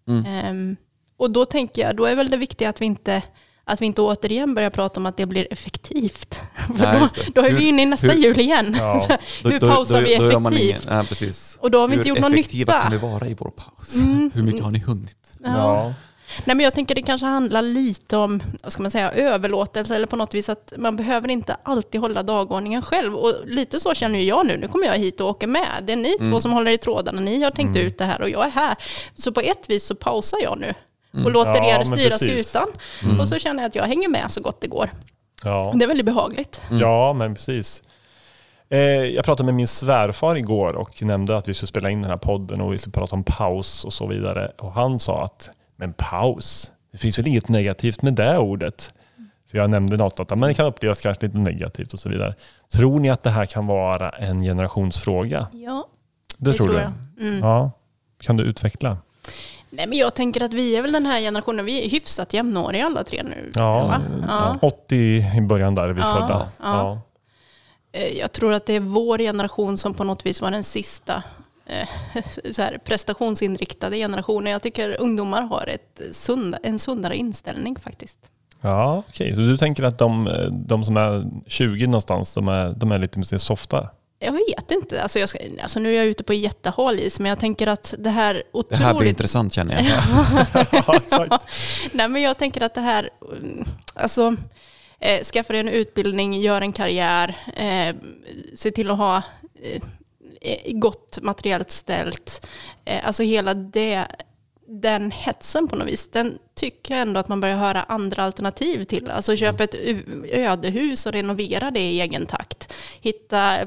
Mm. 0.09 0.77
Och 1.19 1.31
då 1.31 1.45
tänker 1.45 1.83
jag, 1.83 1.97
då 1.97 2.05
är 2.05 2.15
väl 2.17 2.31
det 2.31 2.37
viktiga 2.37 2.69
att 2.69 2.81
vi 2.81 2.87
inte 2.87 3.23
att 3.65 3.81
vi 3.81 3.87
inte 3.87 4.03
återigen 4.03 4.55
börjar 4.55 4.71
prata 4.71 5.01
om 5.01 5.07
att 5.07 5.17
det 5.17 5.27
blir 5.27 5.47
effektivt. 5.51 6.35
För 6.77 6.85
Nej, 6.85 7.01
då, 7.01 7.23
då 7.35 7.41
är 7.41 7.51
Hur- 7.51 7.59
vi 7.59 7.69
inne 7.69 7.83
i 7.83 7.87
nästa 7.87 8.07
hur- 8.07 8.23
jul 8.23 8.41
igen. 8.41 8.77
Ja. 8.79 9.07
Hur 9.45 9.61
pausar 9.61 10.03
vi 10.03 10.19
man 10.39 10.53
ingen- 10.53 10.69
effektivt? 10.71 10.91
Nej, 10.95 11.07
precis. 11.07 11.59
Och 11.61 11.71
då 11.71 11.81
har 11.81 11.89
vi 11.89 11.93
Hur 11.95 12.01
inte 12.01 12.09
gjort 12.09 12.19
någon 12.21 12.33
effektiva 12.33 12.73
nytta. 12.73 12.83
kan 12.83 12.93
vi 12.93 12.99
vara 12.99 13.27
i 13.29 13.35
vår 13.39 13.51
paus? 13.51 13.95
Mm. 13.95 14.31
Hur 14.35 14.43
mycket 14.43 14.63
har 14.65 14.71
ni 14.71 14.79
hunnit? 14.79 15.35
Ja. 15.45 15.95
Nej, 16.45 16.57
men 16.57 16.65
jag 16.65 16.75
tänker 16.75 16.95
det 16.95 17.03
kanske 17.03 17.27
handlar 17.27 17.63
lite 17.63 18.17
om 18.17 18.43
vad 18.63 18.73
ska 18.73 18.83
man 18.83 18.91
säga, 18.91 19.13
överlåtelse 19.13 19.97
eller 19.97 20.07
på 20.07 20.17
något 20.17 20.35
vis 20.35 20.49
att 20.49 20.73
man 20.77 20.97
behöver 20.97 21.29
inte 21.31 21.57
alltid 21.63 22.01
hålla 22.01 22.23
dagordningen 22.23 22.83
själv. 22.83 23.15
Och 23.17 23.35
lite 23.47 23.81
så 23.81 23.95
känner 23.95 24.19
jag 24.19 24.47
nu. 24.47 24.57
Nu 24.57 24.69
kommer 24.69 24.87
jag 24.87 24.99
hit 24.99 25.21
och 25.21 25.29
åker 25.29 25.47
med. 25.47 25.67
Det 25.83 25.93
är 25.93 25.97
ni 25.97 26.17
Mm. 26.21 26.33
två 26.33 26.41
som 26.41 26.53
håller 26.53 26.71
i 26.71 26.79
trådarna. 26.79 27.21
Ni 27.21 27.43
har 27.43 27.51
tänkt 27.51 27.77
ut 27.77 27.99
det 27.99 28.05
här 28.05 28.21
och 28.23 28.31
jag 28.31 28.47
är 28.47 28.51
här. 28.51 28.77
Så 29.17 29.33
på 29.33 29.41
ett 29.41 29.71
vis 29.71 29.85
så 29.87 29.95
pausar 29.95 30.39
jag 30.43 30.59
nu 30.59 30.75
och 31.13 31.31
låter 31.31 31.51
Ja, 31.55 31.81
er 31.81 31.85
styra 31.85 32.11
precis. 32.11 32.49
skutan. 32.49 33.21
Och 33.21 33.29
så 33.29 33.39
känner 33.39 33.63
jag 33.63 33.69
att 33.69 33.75
jag 33.75 33.85
hänger 33.85 34.09
med 34.09 34.31
så 34.31 34.41
gott 34.41 34.61
det 34.61 34.67
går. 34.69 34.91
Ja. 35.45 35.73
Det 35.77 35.85
är 35.85 35.89
väldigt 35.89 36.07
behagligt. 36.07 36.63
Ja, 36.71 37.13
men 37.13 37.35
precis. 37.35 37.83
Eh, 38.71 38.79
jag 38.81 39.25
pratade 39.25 39.45
med 39.45 39.55
min 39.55 39.69
svärfar 39.69 40.37
igår 40.37 40.77
och 40.77 41.03
nämnde 41.03 41.37
att 41.37 41.49
vi 41.49 41.55
skulle 41.55 41.67
spela 41.69 41.91
in 41.91 42.03
den 42.03 42.11
här 42.11 42.19
podden 42.19 42.61
och 42.61 42.73
vi 42.73 42.79
skulle 42.79 42.93
prata 42.93 43.17
om 43.17 43.25
paus 43.25 43.85
och 43.85 43.93
så 43.93 44.07
vidare. 44.07 44.53
Och 44.59 44.73
han 44.73 44.99
sa 45.01 45.25
att, 45.25 45.51
men 45.77 45.93
paus, 45.93 46.73
det 46.93 46.99
finns 46.99 47.19
väl 47.19 47.27
inget 47.27 47.49
negativt 47.49 48.03
med 48.03 48.15
det 48.15 48.39
ordet? 48.39 48.95
För 49.51 49.59
jag 49.59 49.71
nämnde 49.71 49.97
något 49.97 50.21
att 50.21 50.31
men 50.31 50.41
det 50.41 50.55
kan 50.55 50.67
upplevas 50.67 51.01
kanske 51.01 51.27
lite 51.27 51.39
negativt 51.39 51.93
och 51.93 51.99
så 51.99 52.09
vidare. 52.09 52.35
Tror 52.73 53.01
ni 53.01 53.11
att 53.11 53.23
det 53.23 53.31
här 53.31 53.47
kan 53.47 53.67
vara 53.67 54.11
en 54.11 54.41
generationsfråga? 54.41 55.47
Ja, 55.53 55.89
Det, 56.37 56.53
tror, 56.53 56.69
du? 56.69 56.75
jag. 56.75 56.93
Mm. 57.21 57.39
Ja. 57.39 57.71
Kan 58.23 58.37
du 58.37 58.45
utveckla? 58.45 58.97
Nej, 59.71 59.87
men 59.87 59.99
jag 59.99 60.15
tänker 60.15 60.43
att 60.43 60.53
vi 60.53 60.77
är 60.77 60.83
väl 60.83 60.93
den 60.93 61.07
här 61.07 61.21
generationen, 61.21 61.65
vi 61.65 61.85
är 61.87 61.91
hyfsat 61.91 62.35
jämnåriga 62.35 62.87
alla 62.87 63.05
tre 63.05 63.23
nu. 63.23 63.51
Ja, 63.55 64.01
ja. 64.29 64.57
80 64.61 64.97
i 65.37 65.41
början 65.41 65.75
där 65.75 65.83
är 65.89 65.93
vi 65.93 66.01
Ja, 66.01 66.15
födda. 66.21 66.49
ja. 66.63 67.01
Eh, 67.93 68.19
Jag 68.19 68.33
tror 68.33 68.53
att 68.53 68.67
det 68.67 68.73
är 68.73 68.81
vår 68.81 69.19
generation 69.19 69.79
som 69.79 69.95
på 69.95 70.05
något 70.05 70.27
vis 70.27 70.41
var 70.43 70.51
den 70.51 70.65
sista 70.65 71.23
eh, 71.67 71.89
så 72.53 72.63
här, 72.63 72.79
prestationsinriktade 72.85 73.97
generationen. 73.97 74.53
Jag 74.53 74.63
tycker 74.63 75.01
ungdomar 75.01 75.43
har 75.43 75.67
ett 75.67 76.01
sunda, 76.17 76.59
en 76.63 76.79
sundare 76.79 77.17
inställning 77.17 77.77
faktiskt. 77.77 78.19
Ja, 78.61 79.03
okej. 79.09 79.35
Så 79.35 79.41
du 79.41 79.57
tänker 79.57 79.83
att 79.83 79.99
de, 79.99 80.29
de 80.67 80.85
som 80.85 80.97
är 80.97 81.27
20 81.47 81.87
någonstans, 81.87 82.35
de 82.35 82.49
är, 82.49 82.73
de 82.77 82.93
är 82.93 82.99
lite 82.99 83.19
mer 83.19 83.39
softa? 83.39 83.89
Jag 84.21 84.33
vet 84.33 84.71
inte, 84.71 85.03
alltså, 85.03 85.19
jag 85.19 85.29
ska, 85.29 85.39
alltså 85.63 85.81
nu 85.81 85.93
är 85.93 85.97
jag 85.97 86.07
ute 86.07 86.25
på 86.25 86.35
jättehal 86.35 87.01
is, 87.01 87.21
men 87.21 87.29
jag 87.29 87.39
tänker 87.39 87.67
att 87.67 87.95
det 87.99 88.11
här 88.11 88.35
Det 88.35 88.43
otroligt... 88.53 88.83
här 88.85 88.95
blir 88.95 89.09
intressant 89.09 89.53
känner 89.53 89.75
jag. 89.75 89.85
ja. 91.29 91.41
Nej, 91.93 92.09
men 92.09 92.23
jag 92.23 92.39
tänker 92.39 92.61
att 92.61 92.75
det 92.75 92.81
här, 92.81 93.11
alltså, 93.95 94.37
eh, 95.01 95.23
skaffa 95.25 95.53
dig 95.53 95.61
en 95.61 95.69
utbildning, 95.69 96.41
gör 96.41 96.61
en 96.61 96.73
karriär, 96.73 97.35
eh, 97.57 97.97
se 98.55 98.71
till 98.71 98.91
att 98.91 98.99
ha 98.99 99.23
eh, 100.41 100.73
gott 100.73 101.19
materiellt 101.23 101.71
ställt. 101.71 102.47
Eh, 102.85 103.07
alltså 103.07 103.23
hela 103.23 103.55
det, 103.55 104.07
den 104.71 105.11
hetsen 105.11 105.69
på 105.69 105.77
något 105.77 105.89
vis, 105.89 106.11
den 106.11 106.39
tycker 106.55 106.95
jag 106.95 107.03
ändå 107.03 107.21
att 107.21 107.29
man 107.29 107.41
börjar 107.41 107.57
höra 107.57 107.83
andra 107.83 108.23
alternativ 108.23 108.85
till. 108.85 109.11
Alltså 109.11 109.37
köpa 109.37 109.65
ett 109.65 109.75
ödehus 110.33 111.07
och 111.07 111.13
renovera 111.13 111.71
det 111.71 111.81
i 111.81 112.01
egen 112.01 112.27
takt. 112.27 112.73
Hitta, 113.01 113.59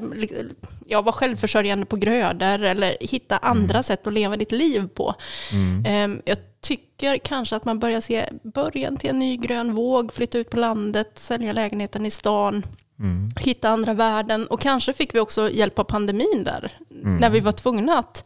ja, 0.86 1.02
vara 1.02 1.12
självförsörjande 1.12 1.86
på 1.86 1.96
grödor 1.96 2.62
eller 2.64 2.96
hitta 3.00 3.36
andra 3.38 3.82
sätt 3.82 4.06
att 4.06 4.12
leva 4.12 4.36
ditt 4.36 4.52
liv 4.52 4.88
på. 4.94 5.14
Ehm, 5.86 6.22
Jag 6.24 6.38
tycker 6.60 7.18
kanske 7.18 7.56
att 7.56 7.64
man 7.64 7.78
börjar 7.78 8.00
se 8.00 8.28
början 8.42 8.96
till 8.96 9.10
en 9.10 9.18
ny 9.18 9.36
grön 9.36 9.74
våg, 9.74 10.12
flytta 10.12 10.38
ut 10.38 10.50
på 10.50 10.56
landet, 10.56 11.18
sälja 11.18 11.52
lägenheten 11.52 12.06
i 12.06 12.10
stan, 12.10 12.62
Mm. 12.98 13.28
hitta 13.40 13.68
andra 13.68 13.94
värden. 13.94 14.46
Och 14.46 14.60
kanske 14.60 14.92
fick 14.92 15.14
vi 15.14 15.20
också 15.20 15.50
hjälp 15.50 15.78
av 15.78 15.84
pandemin 15.84 16.44
där, 16.44 16.72
när 17.20 17.30
vi 17.30 17.40
var 17.40 17.52
tvungna 17.52 17.98
att 17.98 18.24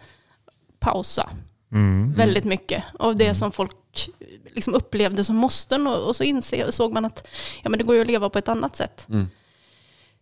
pausa 0.78 1.30
Mm. 1.76 2.12
väldigt 2.16 2.45
mycket 2.45 2.85
av 2.99 3.16
det 3.16 3.35
som 3.35 3.52
folk 3.52 3.73
liksom 4.54 4.75
upplevde 4.75 5.25
som 5.25 5.37
måsten. 5.37 5.87
Och, 5.87 6.09
och 6.09 6.16
så 6.16 6.25
insåg 6.25 6.92
man 6.92 7.04
att 7.04 7.26
ja, 7.62 7.71
men 7.71 7.78
det 7.78 7.85
går 7.85 7.95
ju 7.95 8.00
att 8.00 8.06
leva 8.06 8.28
på 8.30 8.38
ett 8.38 8.49
annat 8.49 8.76
sätt. 8.76 9.06
Mm. 9.11 9.26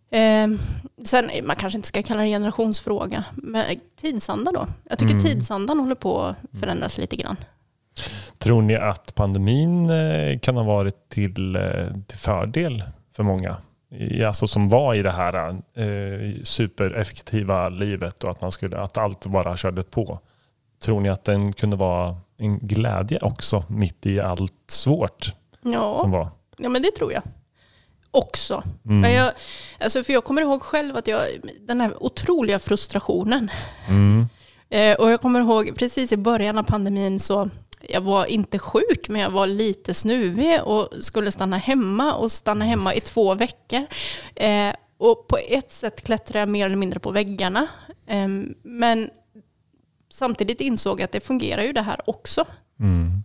Eh, 0.09 0.59
sen, 1.05 1.29
man 1.43 1.55
kanske 1.55 1.77
inte 1.77 1.87
ska 1.87 2.03
kalla 2.03 2.21
det 2.21 2.27
generationsfråga, 2.27 3.25
men 3.33 3.65
tidsanda 4.01 4.51
då. 4.51 4.67
Jag 4.89 4.99
tycker 4.99 5.13
Mm. 5.13 5.23
tidsandan 5.25 5.79
håller 5.79 5.95
på 5.95 6.21
att 6.21 6.59
förändras 6.59 6.97
lite 6.97 7.15
grann. 7.15 7.35
Tror 8.37 8.61
ni 8.61 8.75
att 8.75 9.15
pandemin 9.15 9.89
eh, 9.89 10.39
kan 10.39 10.55
ha 10.57 10.63
varit 10.63 11.09
till, 11.09 11.55
eh, 11.55 11.61
till 12.07 12.17
fördel 12.17 12.83
för 13.15 13.23
många? 13.23 13.57
I- 13.91 14.23
Alltså 14.23 14.47
som 14.47 14.69
var 14.69 14.95
i 14.95 15.01
det 15.01 15.11
här 15.11 15.49
eh, 15.49 16.43
supereffektiva 16.43 17.69
livet 17.69 18.23
och 18.23 18.29
att, 18.31 18.41
man 18.41 18.51
skulle, 18.51 18.77
att 18.77 18.97
allt 18.97 19.25
bara 19.25 19.57
körde 19.57 19.83
på. 19.83 20.19
Tror 20.79 21.01
ni 21.01 21.09
att 21.09 21.23
den 21.23 21.53
kunde 21.53 21.77
vara 21.77 22.17
en 22.39 22.59
glädje 22.59 23.19
också 23.21 23.63
mitt 23.69 24.05
i 24.05 24.19
allt 24.19 24.53
svårt 24.67 25.33
Ja. 25.61 25.97
som 26.01 26.11
var? 26.11 26.29
Ja, 26.57 26.69
men 26.69 26.81
det 26.81 26.91
tror 26.91 27.13
jag. 27.13 27.23
Också. 28.11 28.63
Mm. 28.85 28.99
Men 28.99 29.13
Jag, 29.13 29.31
alltså 29.79 30.03
för 30.03 30.13
jag 30.13 30.23
kommer 30.23 30.41
ihåg 30.41 30.61
själv 30.61 30.97
att 30.97 31.07
jag, 31.07 31.21
den 31.61 31.81
här 31.81 32.03
otroliga 32.03 32.59
frustrationen. 32.59 33.51
Mm. 33.87 34.25
Eh, 34.69 34.95
och 34.95 35.11
jag 35.11 35.21
kommer 35.21 35.39
ihåg 35.39 35.75
precis 35.77 36.11
i 36.11 36.17
början 36.17 36.57
av 36.57 36.63
pandemin 36.63 37.19
så 37.19 37.49
jag 37.89 38.01
var 38.01 38.25
inte 38.25 38.59
sjuk, 38.59 39.09
men 39.09 39.21
jag 39.21 39.29
var 39.29 39.47
lite 39.47 39.93
snuvig 39.93 40.63
och 40.63 40.89
skulle 40.99 41.31
stanna 41.31 41.57
hemma 41.57 42.13
och 42.13 42.31
stanna 42.31 42.65
hemma 42.65 42.93
i 42.93 42.99
två 43.01 43.33
veckor. 43.35 43.85
Eh, 44.35 44.73
och 44.97 45.27
på 45.27 45.37
ett 45.37 45.71
sätt 45.71 46.03
klättrade 46.03 46.39
jag 46.39 46.49
mer 46.49 46.65
eller 46.65 46.75
mindre 46.75 46.99
på 46.99 47.11
väggarna. 47.11 47.67
Eh, 48.07 48.27
men 48.63 49.09
samtidigt 50.15 50.61
insåg 50.61 50.99
jag 50.99 51.05
att 51.05 51.11
det 51.11 51.19
fungerar 51.19 51.61
ju 51.63 51.73
det 51.73 51.81
här 51.81 52.09
också. 52.09 52.45
Mm. 52.79 53.23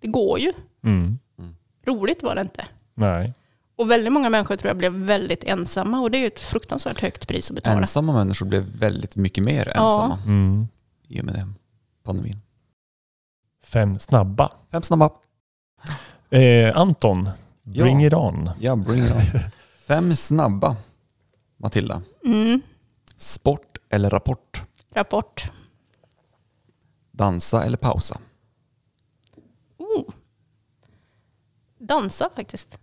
Det 0.00 0.06
går 0.08 0.38
ju. 0.38 0.52
Mm. 0.84 1.18
Roligt 1.86 2.22
var 2.22 2.34
det 2.34 2.40
inte. 2.40 2.64
Nej. 2.94 3.34
Och 3.76 3.90
väldigt 3.90 4.12
många 4.12 4.30
människor 4.30 4.56
tror 4.56 4.68
jag 4.68 4.76
blev 4.76 4.92
väldigt 4.92 5.44
ensamma 5.44 6.00
och 6.00 6.10
det 6.10 6.18
är 6.18 6.20
ju 6.20 6.26
ett 6.26 6.40
fruktansvärt 6.40 7.00
högt 7.00 7.28
pris 7.28 7.50
att 7.50 7.54
betala. 7.54 7.78
Ensamma 7.78 8.12
människor 8.12 8.46
blev 8.46 8.62
väldigt 8.62 9.16
mycket 9.16 9.44
mer 9.44 9.68
ensamma 9.68 10.18
Mm. 10.24 10.68
i 11.08 11.20
och 11.20 11.24
med 11.24 11.34
det. 11.34 11.48
pandemin. 12.02 12.40
Fem 13.64 13.98
snabba. 13.98 14.52
Fem 14.72 14.82
snabba. 14.82 15.10
Eh, 16.30 16.76
Anton, 16.76 17.30
bring 17.62 18.00
Ja. 18.00 18.06
it 18.06 18.14
on. 18.14 18.50
Ja, 18.60 18.76
bring 18.76 19.04
it 19.04 19.12
on. 19.12 19.40
Fem 19.88 20.16
snabba. 20.16 20.76
Matilda. 21.56 22.02
Mm. 22.24 22.60
Sport 23.16 23.78
eller 23.90 24.10
rapport? 24.10 24.62
Rapport. 24.94 25.50
Dansa 27.16 27.64
eller 27.64 27.76
pausa? 27.76 28.20
Oh. 29.76 30.04
Dansa 31.78 32.30
faktiskt. 32.34 32.78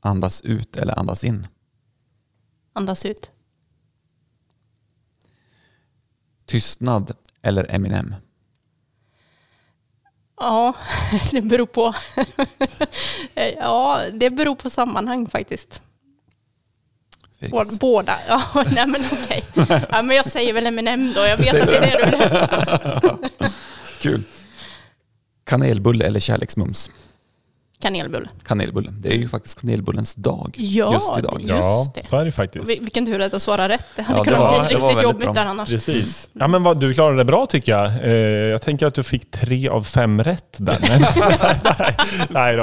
Andas 0.00 0.40
ut 0.40 0.76
eller 0.76 0.98
andas 0.98 1.24
in? 1.24 1.46
Andas 2.72 3.04
ut. 3.04 3.30
Tystnad 6.46 7.16
eller 7.42 7.74
Eminem? 7.74 8.14
Ja, 10.36 10.74
det 11.30 11.42
beror 11.42 11.66
på. 11.66 11.94
ja, 13.58 14.04
det 14.12 14.30
beror 14.30 14.54
på 14.54 14.70
sammanhang 14.70 15.26
faktiskt. 15.26 15.82
Båda. 17.50 17.70
båda. 17.80 18.16
Ja, 18.28 18.64
nej 18.74 18.86
men 18.86 19.04
okej. 19.12 19.44
Ja, 19.90 20.02
men 20.02 20.16
jag 20.16 20.26
säger 20.26 20.52
väl 20.52 20.66
Eminem 20.66 21.12
då. 21.16 21.20
Jag 21.26 21.36
vet 21.36 21.62
att 21.62 21.68
det 21.68 21.76
är 21.76 21.80
det 21.80 22.10
du 22.10 23.08
vill. 23.40 23.50
Kul. 24.00 24.22
Kanelbulle 25.46 26.04
eller 26.04 26.20
kärleksmums? 26.20 26.90
Kanelbulle. 27.80 28.28
kanelbulle. 28.46 28.90
Det 28.98 29.08
är 29.08 29.16
ju 29.18 29.28
faktiskt 29.28 29.60
kanelbullens 29.60 30.14
dag 30.14 30.54
Ja, 30.58 30.92
just 30.94 31.18
idag. 31.18 31.38
det- 31.42 31.48
Ja, 31.48 31.78
Just 31.78 31.94
det. 31.94 32.06
så 32.08 32.16
är 32.16 32.24
det 32.24 32.32
faktiskt. 32.32 32.68
Vil- 32.70 32.80
Vilken 32.80 33.06
tur 33.06 33.20
att 33.20 33.32
jag 33.32 33.40
svarade 33.42 33.74
rätt. 33.74 33.86
Det 33.96 34.02
hade 34.02 34.18
Ja, 34.18 34.24
det 34.24 34.30
kunnat 34.30 34.40
var- 34.40 34.50
bli 34.50 34.58
var 34.58 34.64
riktigt 34.68 34.82
väldigt 34.88 35.02
jobbigt 35.02 35.22
bra. 35.24 35.32
där 35.32 35.46
annars. 35.46 35.68
Precis. 35.68 36.28
Ja, 36.32 36.48
men 36.48 36.62
vad, 36.62 36.80
du 36.80 36.94
klarade 36.94 37.16
det 37.18 37.24
bra 37.24 37.46
tycker 37.46 37.72
jag. 37.72 37.86
Eh, 38.04 38.10
jag 38.50 38.62
tänker 38.62 38.86
att 38.86 38.94
du 38.94 39.02
fick 39.02 39.30
tre 39.30 39.68
av 39.68 39.82
fem 39.82 40.22
rätt 40.22 40.54
där. 40.56 40.76
Men, 40.88 41.00
nej, 41.00 41.96
nej 42.28 42.56
då. 42.56 42.62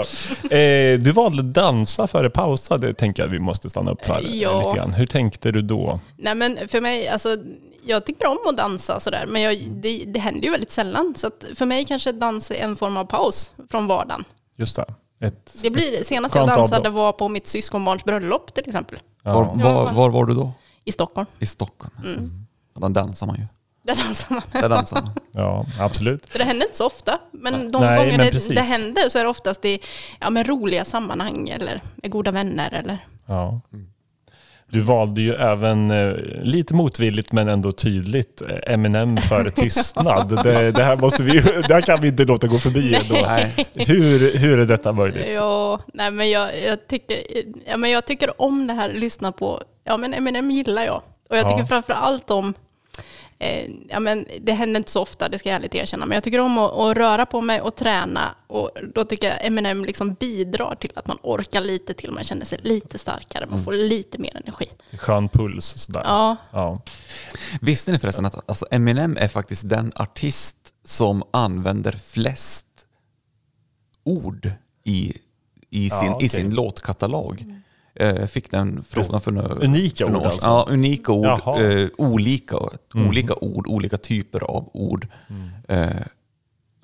Eh, 0.55 0.99
du 0.99 1.11
valde 1.11 1.43
dansa 1.43 2.07
före 2.07 2.29
pausa. 2.29 2.77
Det 2.77 2.93
tänker 2.93 3.23
jag 3.23 3.27
att 3.27 3.33
vi 3.35 3.39
måste 3.39 3.69
stanna 3.69 3.91
upp 3.91 4.05
för. 4.05 4.13
eh, 4.25 4.35
Ja. 4.35 4.57
Lite 4.57 4.77
grann. 4.77 4.93
Hur 4.93 5.05
tänkte 5.05 5.51
du 5.51 5.61
då? 5.61 5.99
Nej 6.17 6.35
men 6.35 6.57
för 6.67 6.81
mig, 6.81 7.07
alltså 7.07 7.37
jag 7.85 8.05
tycker 8.05 8.27
om 8.27 8.37
att 8.49 8.57
dansa 8.57 8.99
sådär, 8.99 9.25
men 9.27 9.41
jag, 9.41 9.57
det, 9.71 10.03
det 10.07 10.19
händer 10.19 10.43
ju 10.45 10.51
väldigt 10.51 10.71
sällan. 10.71 11.13
Så 11.17 11.27
att 11.27 11.45
för 11.55 11.65
mig 11.65 11.85
kanske 11.85 12.11
dans 12.11 12.51
är 12.51 12.55
en 12.55 12.75
form 12.75 12.97
av 12.97 13.05
paus 13.05 13.51
från 13.71 13.87
vardagen. 13.87 14.23
Just 14.57 14.75
det. 14.75 14.85
Ett, 15.21 15.55
Det 15.61 15.69
blir, 15.69 16.03
senast 16.03 16.35
jag 16.35 16.47
dansade 16.47 16.77
avbrott. 16.77 16.93
var 16.93 17.11
på 17.11 17.29
mitt 17.29 17.47
syskonbarns 17.47 18.03
bröllop 18.05 18.53
till 18.53 18.63
exempel. 18.67 18.99
ja. 19.23 19.33
Var, 19.33 19.55
var, 19.63 19.91
var 19.93 20.09
var 20.09 20.25
du 20.25 20.33
då? 20.33 20.51
I 20.85 20.91
Stockholm. 20.91 21.27
I 21.39 21.45
Stockholm? 21.45 21.93
Mm. 22.05 22.45
Ja, 22.73 22.81
Då 22.81 22.87
dansar 22.87 23.27
man 23.27 23.35
ju. 23.35 23.45
Där 23.83 23.95
dansar 23.95 24.33
man. 24.35 24.43
Där 24.51 24.69
dansar 24.69 25.01
man. 25.01 25.11
ja, 25.31 25.65
absolut. 25.79 26.29
För 26.29 26.39
det 26.39 26.45
händer 26.45 26.65
inte 26.65 26.77
så 26.77 26.85
ofta. 26.85 27.19
Men 27.31 27.71
de 27.71 27.81
Nej, 27.81 27.97
gånger 27.97 28.17
men 28.17 28.31
det, 28.31 28.47
det 28.55 28.61
händer 28.61 29.09
så 29.09 29.19
är 29.19 29.23
det 29.23 29.29
oftast 29.29 29.65
i 29.65 29.79
ja, 30.19 30.29
men 30.29 30.43
roliga 30.43 30.85
sammanhang 30.85 31.49
eller 31.49 31.81
med 31.95 32.11
goda 32.11 32.31
vänner. 32.31 32.71
Eller. 32.73 32.97
Ja. 33.25 33.61
Du 34.71 34.79
valde 34.79 35.21
ju 35.21 35.33
även, 35.33 35.91
eh, 35.91 36.13
lite 36.41 36.73
motvilligt 36.73 37.31
men 37.31 37.47
ändå 37.47 37.71
tydligt, 37.71 38.41
eh, 38.41 38.73
Eminem 38.73 39.17
före 39.17 39.51
tystnad. 39.55 40.43
det, 40.43 40.71
det, 40.71 40.83
här 40.83 40.95
måste 40.97 41.23
vi, 41.23 41.31
det 41.67 41.73
här 41.73 41.81
kan 41.81 42.01
vi 42.01 42.07
inte 42.07 42.23
låta 42.25 42.47
gå 42.47 42.57
förbi 42.57 42.95
ändå. 42.95 43.15
Nej. 43.27 43.67
Hur, 43.73 44.37
hur 44.37 44.59
är 44.59 44.65
detta 44.65 44.91
möjligt? 44.91 45.35
Ja, 45.35 45.79
nej, 45.93 46.11
men 46.11 46.29
jag, 46.29 46.49
jag, 46.67 46.87
tycker, 46.87 47.17
ja, 47.65 47.77
men 47.77 47.89
jag 47.89 48.05
tycker 48.05 48.41
om 48.41 48.67
det 48.67 48.73
här, 48.73 48.93
lyssna 48.93 49.31
på, 49.31 49.61
ja 49.83 49.97
men 49.97 50.13
Eminem 50.13 50.51
gillar 50.51 50.83
jag. 50.85 51.01
Och 51.29 51.37
jag 51.37 51.45
Ja. 51.45 51.49
tycker 51.49 51.63
framför 51.65 51.93
allt 51.93 52.31
om, 52.31 52.53
eh, 53.41 53.71
ja 53.89 53.99
men 53.99 54.25
det 54.41 54.51
händer 54.53 54.79
inte 54.79 54.91
så 54.91 55.01
ofta, 55.01 55.29
det 55.29 55.39
ska 55.39 55.49
jag 55.49 55.55
ärligt 55.55 55.75
erkänna, 55.75 56.05
men 56.05 56.15
jag 56.15 56.23
tycker 56.23 56.39
om 56.39 56.57
att, 56.57 56.71
att 56.73 56.97
röra 56.97 57.25
på 57.25 57.41
mig 57.41 57.61
och 57.61 57.75
träna. 57.75 58.35
Och 58.47 58.71
då 58.95 59.05
tycker 59.05 59.27
jag 59.29 59.45
Eminem 59.45 59.85
liksom 59.85 60.13
bidrar 60.13 60.75
till 60.75 60.91
att 60.95 61.07
man 61.07 61.17
orkar 61.23 61.61
lite 61.61 61.93
till, 61.93 62.11
man 62.11 62.23
känner 62.23 62.45
sig 62.45 62.59
lite 62.61 62.97
starkare, 62.97 63.45
man 63.49 63.63
får 63.63 63.73
lite 63.73 64.17
mer 64.17 64.37
energi. 64.43 64.69
Skön 64.97 65.29
puls 65.29 65.65
sådär. 65.65 66.01
Ja, 66.05 66.37
Ja. 66.51 66.81
Visste 67.61 67.91
ni 67.91 67.99
förresten 67.99 68.25
att 68.25 68.49
alltså 68.49 68.65
Eminem 68.71 69.17
är 69.19 69.27
faktiskt 69.27 69.69
den 69.69 69.91
artist 69.95 70.57
som 70.85 71.23
använder 71.31 71.91
flest 71.91 72.65
ord 74.03 74.51
i, 74.83 75.13
i, 75.69 75.89
sin, 75.89 76.07
Ja, 76.07 76.15
okej. 76.15 76.25
i 76.25 76.29
sin 76.29 76.55
låtkatalog? 76.55 77.45
Eh, 77.95 78.07
Jag 78.15 78.29
fick 78.31 78.51
den 78.51 78.83
frågan 78.89 79.21
för 79.21 79.31
några, 79.31 79.55
Unika 79.55 80.05
för 80.05 80.11
några 80.11 80.25
ord 80.27 80.31
alltså? 80.33 80.49
Ja, 80.49 80.65
unika 80.69 81.11
ord. 81.11 81.25
Mm. 81.59 81.77
Eh, 81.79 81.87
olika, 81.97 82.57
olika 82.93 83.33
ord, 83.35 83.67
olika 83.67 83.97
typer 83.97 84.43
av 84.43 84.69
ord. 84.73 85.07
Eh, 85.67 85.87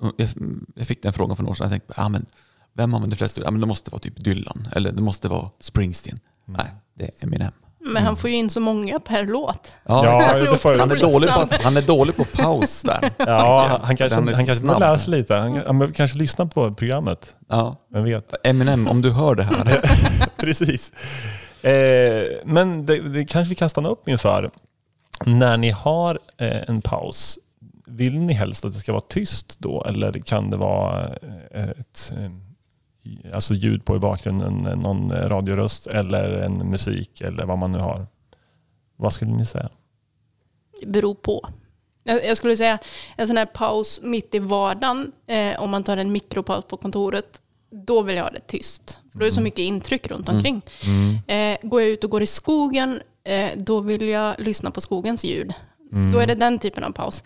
och 0.00 0.12
jag, 0.16 0.28
jag 0.74 0.86
fick 0.86 1.02
den 1.02 1.12
frågan 1.12 1.36
för 1.36 1.42
några 1.42 1.50
år 1.50 1.54
sedan. 1.54 1.64
Jag 1.64 1.70
tänkte, 1.70 1.94
ah, 1.96 2.08
men, 2.08 2.26
vem 2.72 2.94
använder 2.94 3.16
flest 3.16 3.38
ord? 3.38 3.44
Ja, 3.46 3.50
men 3.50 3.60
det 3.60 3.66
måste 3.66 3.90
vara 3.90 4.00
typ 4.00 4.24
Dylan 4.24 4.62
eller 4.72 4.92
det 4.92 5.02
måste 5.02 5.28
vara 5.28 5.50
Springsteen. 5.60 6.20
Mm. 6.48 6.60
Nej, 6.64 6.74
det 6.94 7.04
är 7.04 7.10
Eminem. 7.24 7.52
Men 7.80 8.04
han 8.04 8.16
får 8.16 8.30
ju 8.30 8.36
in 8.36 8.50
så 8.50 8.60
många 8.60 9.00
per 9.00 9.24
låt. 9.26 9.72
Ja, 9.84 10.34
det 10.50 10.58
får 10.58 10.78
han, 10.78 10.90
är 10.90 11.00
dålig 11.00 11.30
på, 11.30 11.48
han 11.62 11.76
är 11.76 11.82
dålig 11.82 12.16
på 12.16 12.24
paus 12.24 12.82
där. 12.82 13.10
Ja, 13.18 13.80
han 13.82 13.96
kanske, 13.96 14.14
Han 14.14 14.28
han 14.28 14.46
kanske 14.46 14.66
lära 14.66 14.98
sig 14.98 15.10
lite. 15.10 15.34
Han, 15.34 15.56
han 15.66 15.92
kanske 15.92 16.18
lyssna 16.18 16.46
på 16.46 16.74
programmet. 16.74 17.36
Ja. 17.48 17.76
Vem 17.92 18.04
vet? 18.04 18.46
Eminem, 18.46 18.88
om 18.88 19.02
du 19.02 19.12
hör 19.12 19.34
det 19.34 19.42
här. 19.42 19.80
Precis. 20.36 20.92
Eh, 21.62 22.24
men 22.44 22.86
det, 22.86 23.00
det 23.00 23.24
kanske 23.24 23.48
vi 23.48 23.54
kan 23.54 23.70
stanna 23.70 23.88
upp 23.88 24.08
inför. 24.08 24.50
När 25.26 25.56
ni 25.56 25.70
har 25.70 26.18
eh, 26.38 26.62
en 26.68 26.82
paus, 26.82 27.38
vill 27.86 28.18
ni 28.18 28.32
helst 28.32 28.64
att 28.64 28.72
det 28.72 28.78
ska 28.78 28.92
vara 28.92 29.04
tyst 29.08 29.56
då? 29.58 29.84
Eller 29.84 30.12
kan 30.12 30.50
det 30.50 30.56
vara 30.56 31.06
eh, 31.54 31.68
ett 31.68 32.12
eh, 32.16 32.30
alltså 33.32 33.54
ljud 33.54 33.84
på 33.84 33.96
i 33.96 33.98
bakgrunden, 33.98 34.80
någon 34.80 35.12
radioröst 35.12 35.86
eller 35.86 36.28
en 36.30 36.70
musik 36.70 37.20
eller 37.20 37.44
vad 37.44 37.58
man 37.58 37.72
nu 37.72 37.78
har? 37.78 38.06
Vad 38.96 39.12
skulle 39.12 39.30
ni 39.30 39.46
säga? 39.46 39.68
beror 40.86 41.14
på. 41.14 41.48
Jag, 42.04 42.36
skulle 42.36 42.56
säga 42.56 42.78
en 43.16 43.26
sån 43.26 43.36
här 43.36 43.46
paus 43.46 44.00
mitt 44.02 44.34
i 44.34 44.38
vardagen, 44.38 45.12
eh, 45.26 45.62
om 45.62 45.70
man 45.70 45.84
tar 45.84 45.96
en 45.96 46.12
mikropaus 46.12 46.64
på 46.64 46.76
kontoret, 46.76 47.42
då 47.70 48.02
vill 48.02 48.16
jag 48.16 48.24
ha 48.24 48.30
det 48.30 48.46
tyst. 48.46 49.00
För 49.12 49.18
då 49.18 49.24
är 49.24 49.28
det 49.28 49.34
så 49.34 49.40
mycket 49.40 49.58
intryck 49.58 50.06
runt 50.06 50.28
omkring. 50.28 50.62
Eh, 51.26 51.58
går 51.62 51.80
jag 51.80 51.90
ut 51.90 52.04
och 52.04 52.10
går 52.10 52.22
i 52.22 52.26
skogen, 52.26 53.00
eh, 53.24 53.50
då 53.56 53.80
vill 53.80 54.08
jag 54.08 54.34
lyssna 54.38 54.70
på 54.70 54.80
skogens 54.80 55.24
ljud. 55.24 55.52
Då 56.12 56.18
är 56.18 56.26
det 56.26 56.34
den 56.34 56.58
typen 56.58 56.84
av 56.84 56.90
paus. 56.90 57.24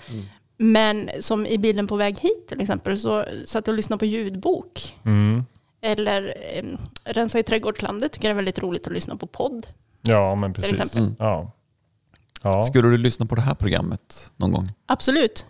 Men 0.56 1.10
som 1.20 1.46
i 1.46 1.58
bilen 1.58 1.86
på 1.86 1.96
väg 1.96 2.18
hit 2.18 2.48
till 2.48 2.60
exempel, 2.60 2.98
så 2.98 3.24
satt 3.46 3.66
jag 3.66 3.72
och 3.72 3.76
lyssnade 3.76 3.98
på 3.98 4.04
ljudbok. 4.04 4.96
Mm. 5.04 5.44
Eller 5.82 6.34
eh, 6.56 6.64
Rensa 7.04 7.38
i 7.38 7.42
trädgårdslandet 7.42 8.12
tycker 8.12 8.28
jag 8.28 8.30
är 8.30 8.36
väldigt 8.36 8.58
roligt 8.58 8.86
att 8.86 8.92
lyssna 8.92 9.16
på 9.16 9.26
podd. 9.26 9.66
Ja, 10.02 10.34
men 10.34 10.52
precis. 10.52 10.80
exempel. 10.80 11.14
Ja. 11.18 11.52
Ja. 12.42 12.62
Skulle 12.62 12.88
du 12.88 12.98
lyssna 12.98 13.26
på 13.26 13.34
det 13.34 13.40
här 13.40 13.54
programmet 13.54 14.32
någon 14.36 14.52
gång? 14.52 14.72
Absolut. 14.86 15.46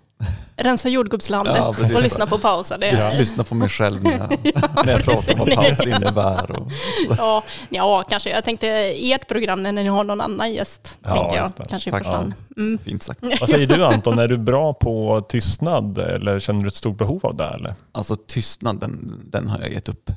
Rensa 0.56 0.88
jordgubbslandet 0.88 1.56
Ja, 1.56 1.68
och 1.68 2.02
lyssna 2.02 2.26
på 2.26 2.38
pausa. 2.38 2.78
Det 2.78 2.92
Lyssna, 2.92 3.12
är, 3.12 3.18
lyssna 3.18 3.44
på 3.44 3.54
mig 3.54 3.68
själv 3.68 4.02
när 4.02 4.10
jag, 4.18 4.38
när 4.86 4.92
jag 4.92 5.02
pratar 5.04 5.32
om 5.32 5.38
vad 5.38 5.54
paus 5.54 5.86
innebär. 5.86 6.50
Och, 6.50 6.72
ja, 7.18 7.42
ja, 7.70 8.04
kanske. 8.10 8.30
Jag 8.30 8.44
tänkte 8.44 8.68
ert 8.96 9.28
program 9.28 9.62
när 9.62 9.72
ni 9.72 9.84
har 9.86 10.04
någon 10.04 10.20
annan 10.20 10.52
gäst. 10.52 10.98
Ja, 11.02 11.32
jag. 11.34 11.68
Kanske 11.68 11.90
i 11.90 11.92
Tack. 11.92 12.02
första 12.02 12.16
hand. 12.16 12.32
Mm. 12.56 12.78
fint 12.78 13.02
sagt. 13.02 13.20
Vad 13.40 13.48
säger 13.48 13.66
du 13.66 13.84
Anton, 13.84 14.18
är 14.18 14.28
du 14.28 14.38
bra 14.38 14.74
på 14.74 15.20
tystnad 15.28 15.98
eller 15.98 16.40
känner 16.40 16.62
du 16.62 16.68
ett 16.68 16.74
stort 16.74 16.98
behov 16.98 17.26
av 17.26 17.36
det? 17.36 17.44
Eller? 17.44 17.74
Alltså 17.92 18.16
tystnad, 18.16 18.80
den, 18.80 19.20
den 19.26 19.48
har 19.48 19.60
jag 19.60 19.72
gett 19.72 19.88
upp. 19.88 20.10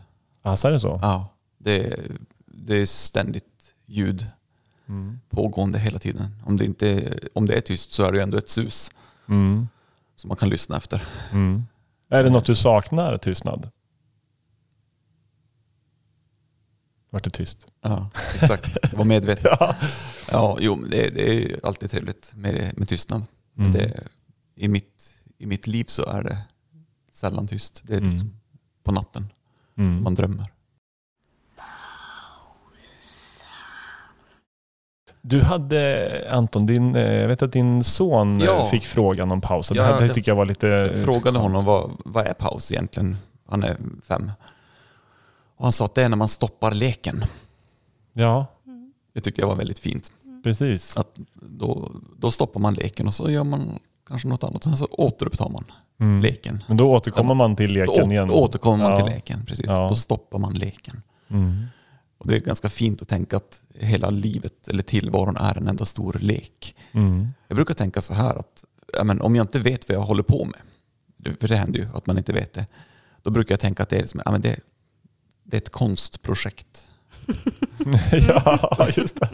Alltså 0.44 0.68
är 0.68 0.72
det 0.72 0.80
så? 0.80 1.00
Ja, 1.02 1.28
det, 1.58 1.96
det 2.46 2.76
är 2.82 2.86
ständigt 2.86 3.46
ljud 3.86 4.26
Mm. 4.90 5.20
pågående 5.30 5.80
hela 5.80 6.00
tiden. 6.00 6.36
Om 6.46 6.58
det, 6.58 6.66
inte, 6.66 7.14
om 7.34 7.46
det 7.46 7.54
är 7.54 7.62
tyst 7.62 7.94
så 7.94 8.04
är 8.04 8.12
det 8.12 8.22
ändå 8.24 8.38
ett 8.38 8.50
sus 8.50 8.92
Mm. 9.30 9.68
Som 10.16 10.28
man 10.28 10.38
kan 10.38 10.50
lyssna 10.50 10.78
efter. 10.78 11.04
Mm. 11.32 11.64
Är 12.10 12.24
det 12.24 12.30
något 12.30 12.46
du 12.46 12.56
saknar, 12.56 13.18
tystnad? 13.18 13.70
Vart 17.10 17.24
det 17.24 17.30
tyst? 17.30 17.68
Ja, 17.82 18.10
exakt. 18.36 18.78
Jag 18.92 18.98
var 18.98 19.06
medveten. 19.06 19.52
Ja. 19.60 19.76
Ja, 20.32 20.58
jo, 20.62 20.76
det, 20.76 21.10
det 21.10 21.54
är 21.54 21.66
alltid 21.66 21.92
trevligt 21.92 22.34
med, 22.36 22.74
med 22.78 22.88
tystnad. 22.88 23.24
Mm. 23.58 23.72
Det, 23.72 24.04
i, 24.56 24.68
mitt, 24.68 25.16
I 25.38 25.46
mitt 25.46 25.68
liv 25.68 25.84
så 25.88 26.06
är 26.06 26.22
det 26.24 26.38
sällan 27.12 27.48
tyst. 27.48 27.82
Det 27.86 27.94
är 27.94 27.98
Mm. 28.02 28.18
på 28.84 28.92
natten 28.92 29.28
Mm. 29.78 30.04
man 30.04 30.16
drömmer. 30.16 30.48
Du 35.28 35.42
hade, 35.42 36.28
Anton, 36.32 36.66
din, 36.66 36.96
eh, 36.96 37.14
jag 37.14 37.28
vet 37.28 37.42
att 37.42 37.52
din 37.52 37.84
son 37.84 38.42
eh, 38.42 38.46
Ja. 38.48 38.66
fick 38.66 38.86
frågan 38.86 39.32
om 39.32 39.42
pausen. 39.42 39.78
Ja, 39.78 39.84
det 39.84 39.94
här 39.94 40.02
det 40.08 40.14
tycker 40.14 40.32
jag 40.32 40.36
var 40.36 40.46
lite... 40.46 40.68
Jag 40.68 41.04
frågade 41.04 41.40
honom 41.40 41.66
vad, 41.66 41.92
vad 42.06 42.28
är 42.28 42.34
paus 42.34 42.72
egentligen? 42.72 43.18
Han 43.50 43.64
är 43.64 43.76
fem. 44.08 44.32
Och 45.58 45.66
han 45.66 45.72
sa 45.72 45.86
att 45.86 45.96
det 45.96 46.04
är 46.04 46.10
när 46.10 46.18
man 46.18 46.28
stoppar 46.28 46.74
leken. 46.74 47.24
Ja, 48.14 48.46
Det 49.14 49.22
tycker 49.22 49.42
jag 49.42 49.48
var 49.48 49.56
väldigt 49.56 49.80
fint. 49.80 50.12
precis. 50.44 50.98
Att 50.98 51.16
då, 51.34 51.92
då 52.18 52.32
stoppar 52.32 52.60
man 52.60 52.74
leken 52.74 53.08
och 53.08 53.14
så 53.14 53.30
gör 53.32 53.44
man 53.44 53.80
kanske 54.08 54.28
något 54.28 54.44
annat. 54.44 54.64
Sen 54.64 54.78
så 54.78 54.88
återupptar 54.92 55.50
man 55.50 55.64
Mm. 56.00 56.22
leken. 56.22 56.64
Men 56.68 56.78
då 56.78 56.92
återkommer 56.92 57.34
man 57.34 57.56
till 57.56 57.74
Då 57.74 57.80
leken 57.80 58.12
igen. 58.12 58.30
å- 58.30 58.34
återkommer 58.34 58.78
man 58.84 58.92
Ja. 58.92 58.98
till 59.06 59.06
leken. 59.16 59.46
Precis. 59.46 59.66
Ja. 59.66 59.88
Då 59.90 59.96
stoppar 59.96 60.40
man 60.40 60.54
leken. 60.54 61.02
Mm. 61.30 61.64
Och 62.18 62.28
det 62.28 62.36
är 62.36 62.40
ganska 62.40 62.70
fint 62.70 63.02
att 63.02 63.08
tänka 63.08 63.38
att 63.38 63.62
hela 63.74 64.10
livet 64.10 64.68
eller 64.68 64.84
tillvaron 64.84 65.38
är 65.38 65.58
en 65.58 65.68
enda 65.68 65.86
stor 65.86 66.18
lek. 66.22 66.76
Mm. 66.92 67.28
Jag 67.48 67.56
brukar 67.56 67.74
tänka 67.74 68.02
så 68.02 68.14
här 68.14 68.36
att 68.36 68.66
ja, 68.94 69.04
men 69.04 69.22
om 69.22 69.36
jag 69.36 69.44
inte 69.44 69.60
vet 69.60 69.90
vad 69.90 69.98
jag 69.98 70.02
håller 70.02 70.24
på 70.24 70.46
med, 70.46 70.60
för 71.40 71.48
det 71.48 71.56
händer 71.56 71.80
ju 71.80 71.88
att 71.94 72.06
man 72.06 72.18
inte 72.18 72.34
vet 72.34 72.54
det, 72.54 72.66
då 73.24 73.32
brukar 73.32 73.54
jag 73.54 73.60
tänka 73.60 73.84
att 73.84 73.90
det 73.90 73.96
är, 73.96 74.02
liksom, 74.02 74.22
ja, 74.26 74.32
men 74.32 74.42
det, 74.42 74.60
det 75.44 75.58
är 75.58 75.62
ett 75.62 75.72
konstprojekt. 75.72 76.88
ja, 78.12 78.88
just 78.98 79.20
det. 79.20 79.30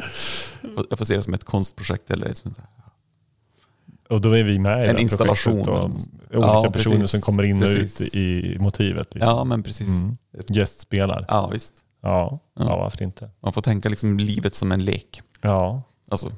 Jag 0.90 0.98
får 1.00 1.06
se 1.06 1.16
det 1.16 1.24
som 1.24 1.34
ett 1.34 1.44
konstprojekt 1.44 2.12
eller 2.12 2.34
som, 2.34 2.54
Och 4.10 4.22
då 4.22 4.32
är 4.32 4.44
vi 4.44 4.60
med 4.60 4.86
i 4.86 4.90
En 4.90 4.98
installation. 4.98 5.70
Och 5.70 5.84
olika 5.86 5.98
Ja, 6.32 6.70
personer 6.74 6.96
precis. 6.98 7.12
som 7.12 7.22
kommer 7.22 7.44
in 7.44 7.58
och 7.58 7.70
Precis. 7.70 8.08
ut 8.08 8.16
i 8.16 8.58
motivet. 8.60 9.16
Liksom. 9.16 9.34
ja 9.36 9.44
men 9.44 9.64
precis. 9.64 9.90
Mm. 10.02 10.18
Gästspelar. 10.48 11.26
Ja 11.28 11.48
visst. 11.54 11.76
Ja, 12.02 12.40
ja. 12.54 12.66
Ja. 12.66 12.78
varför 12.78 13.04
inte? 13.04 13.30
Man 13.40 13.54
får 13.54 13.62
tänka 13.62 13.90
liksom 13.90 14.18
livet 14.20 14.56
som 14.56 14.72
en 14.72 14.86
lek. 14.86 15.22
Ja, 15.42 15.82
Alltså, 16.10 16.32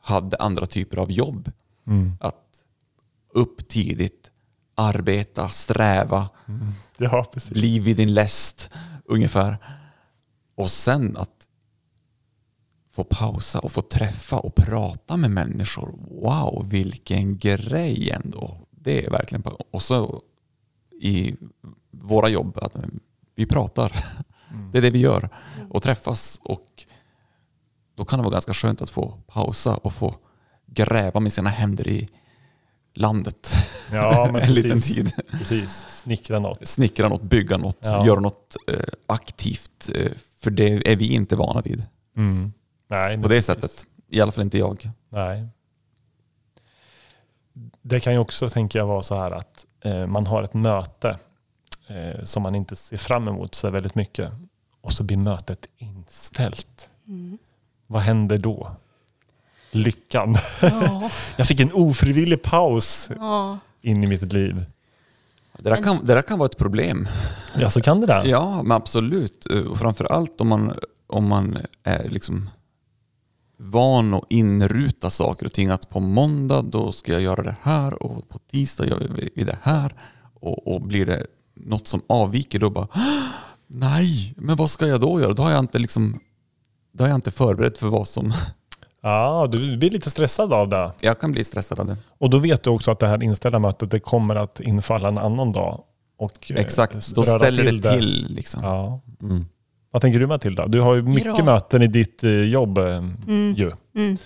hade 0.00 0.36
andra 0.36 0.66
typer 0.66 0.96
av 0.96 1.12
jobb. 1.12 1.52
Att 2.20 2.64
upp 3.32 3.68
tidigt, 3.68 4.30
arbeta, 4.74 5.48
sträva, 5.48 6.28
Ja, 6.98 7.24
precis. 7.32 7.50
bli 7.50 7.78
vid 7.78 7.96
din 7.96 8.14
läst 8.14 8.70
ungefär. 9.04 9.58
Och 10.54 10.70
sen 10.70 11.16
att 11.16 11.48
få 12.90 13.04
pausa 13.04 13.58
och 13.58 13.72
få 13.72 13.82
träffa 13.82 14.36
och 14.38 14.54
prata 14.54 15.16
med 15.16 15.30
människor. 15.30 15.94
Wow, 16.10 16.68
vilken 16.70 17.38
grej 17.38 18.10
ändå. 18.10 18.60
Det 18.70 19.06
är 19.06 19.10
verkligen... 19.10 19.42
Och 19.70 19.82
så 19.82 20.22
i 21.00 21.36
våra 21.90 22.28
jobb, 22.28 22.58
att 22.62 22.76
vi 23.34 23.46
pratar. 23.46 24.04
Det 24.72 24.78
är 24.78 24.82
det 24.82 24.90
vi 24.90 24.98
gör. 24.98 25.28
Och 25.70 25.82
träffas. 25.82 26.40
Och 26.44 26.84
då 27.96 28.04
kan 28.04 28.18
det 28.18 28.22
vara 28.22 28.32
ganska 28.32 28.54
skönt 28.54 28.82
att 28.82 28.90
få 28.90 29.18
pausa 29.26 29.76
och 29.76 29.92
få 29.92 30.14
gräva 30.66 31.20
med 31.20 31.32
sina 31.32 31.50
händer 31.50 31.88
i 31.88 32.08
landet. 32.94 33.48
Ja, 33.92 34.26
en 34.40 34.52
liten 34.54 34.70
precis. 34.70 34.94
tid. 34.96 35.12
Precis, 35.30 35.70
snickra 35.88 36.38
något. 36.38 36.66
Snickra 36.68 37.08
något, 37.08 37.22
bygga 37.22 37.56
något, 37.56 37.78
Ja. 37.82 38.06
göra 38.06 38.20
något 38.20 38.56
eh, 38.68 38.78
aktivt. 39.06 39.90
Eh, 39.94 40.12
för 40.38 40.50
det 40.50 40.92
är 40.92 40.96
vi 40.96 41.12
inte 41.14 41.36
vana 41.36 41.60
vid 41.64 41.86
Mm. 42.16 42.52
Nej, 42.90 43.16
på 43.16 43.22
det 43.22 43.28
precis. 43.28 43.46
sättet. 43.46 43.86
I 44.10 44.20
alla 44.20 44.32
fall 44.32 44.44
inte 44.44 44.58
jag. 44.58 44.90
Nej. 45.08 45.48
Det 47.82 48.00
kan 48.00 48.12
ju 48.12 48.18
också, 48.18 48.48
tänker 48.48 48.78
jag, 48.78 48.86
vara 48.86 49.02
så 49.02 49.14
här 49.16 49.30
att 49.30 49.66
eh, 49.84 50.06
man 50.06 50.26
har 50.26 50.42
ett 50.42 50.54
möte 50.54 51.18
eh, 51.88 52.24
som 52.24 52.42
man 52.42 52.54
inte 52.54 52.76
ser 52.76 52.96
fram 52.96 53.28
emot 53.28 53.54
så 53.54 53.70
väldigt 53.70 53.94
mycket 53.94 54.32
och 54.80 54.92
så 54.92 55.02
blir 55.04 55.16
mötet 55.16 55.66
inställt. 55.76 56.90
Vad 57.86 58.02
händer 58.02 58.36
då? 58.36 58.76
Lyckan. 59.70 60.34
Ja, 60.62 61.10
Jag 61.36 61.46
fick 61.46 61.60
en 61.60 61.72
ofrivillig 61.72 62.42
paus 62.42 63.10
ja. 63.16 63.58
in 63.80 64.04
i 64.04 64.06
mitt 64.06 64.32
liv. 64.32 64.64
Det 65.58 65.70
där, 65.70 65.82
kan, 65.82 66.04
det 66.04 66.14
där 66.14 66.22
kan 66.22 66.38
vara 66.38 66.46
ett 66.46 66.58
problem. 66.58 67.08
Ja, 67.54 67.70
så 67.70 67.80
kan 67.80 68.00
det 68.00 68.06
där. 68.06 68.24
Ja, 68.24 68.62
men 68.62 68.72
absolut. 68.76 69.46
Eh, 69.50 69.60
Och 69.60 69.78
framförallt 69.78 70.40
om 70.40 70.48
man, 70.48 70.78
om 71.06 71.28
man 71.28 71.58
är 71.82 72.08
liksom 72.08 72.50
van 73.56 74.14
att 74.14 74.24
inruta 74.28 75.10
saker 75.10 75.46
och 75.46 75.52
ting. 75.52 75.68
Att 75.68 75.90
på 75.90 76.00
måndag 76.00 76.62
då 76.62 76.92
ska 76.92 77.12
jag 77.12 77.22
göra 77.22 77.42
det 77.42 77.56
här 77.62 78.02
och 78.02 78.28
på 78.28 78.38
tisdag 78.38 78.86
gör 78.86 79.08
vi 79.34 79.44
det 79.44 79.58
här. 79.62 79.94
Och, 80.40 80.74
och 80.74 80.82
blir 80.82 81.06
det 81.06 81.26
något 81.66 81.86
som 81.88 82.02
avviker 82.06 82.58
då 82.58 82.70
bara 82.70 82.88
nej, 83.66 84.34
men 84.36 84.56
vad 84.56 84.70
ska 84.70 84.86
jag 84.86 85.00
då 85.00 85.20
göra? 85.20 85.32
Då 85.32 85.42
har 85.42 85.50
jag 85.50 85.58
inte 85.58 85.78
liksom 85.78 86.20
då 86.92 87.04
har 87.04 87.08
jag 87.08 87.16
inte 87.16 87.30
förberett 87.30 87.78
för 87.78 87.86
vad 87.86 88.08
som... 88.08 88.32
Ja, 89.00 89.48
du 89.52 89.76
blir 89.76 89.90
lite 89.90 90.10
stressad 90.10 90.52
av 90.52 90.68
det. 90.68 90.92
Jag 91.00 91.20
kan 91.20 91.32
bli 91.32 91.44
stressad 91.44 91.80
av 91.80 91.86
det. 91.86 91.96
Och 92.18 92.30
då 92.30 92.38
vet 92.38 92.62
du 92.62 92.70
också 92.70 92.90
att 92.90 92.98
det 92.98 93.06
här 93.06 93.22
inställda 93.22 93.58
mötet 93.58 93.90
det 93.90 94.00
kommer 94.00 94.36
att 94.36 94.60
infalla 94.60 95.08
en 95.08 95.18
annan 95.18 95.52
dag. 95.52 95.80
Och, 96.18 96.50
eh, 96.50 96.56
Exakt, 96.60 97.14
då 97.14 97.24
ställer 97.24 97.72
det 97.72 97.92
till. 97.92 98.26
Liksom. 98.30 98.64
Ja. 98.64 99.00
Mm. 99.22 99.46
Vad 99.90 100.02
tänker 100.02 100.20
du 100.20 100.26
Matilda? 100.26 100.66
Du 100.66 100.80
har 100.80 100.94
ju 100.94 101.02
mycket 101.02 101.38
Ja. 101.38 101.44
möten 101.44 101.82
i 101.82 101.86
ditt 101.86 102.24
eh, 102.24 102.30
jobb. 102.30 102.78
eh, 102.78 103.02
Ju. 103.56 103.72
Mm. 103.94 104.16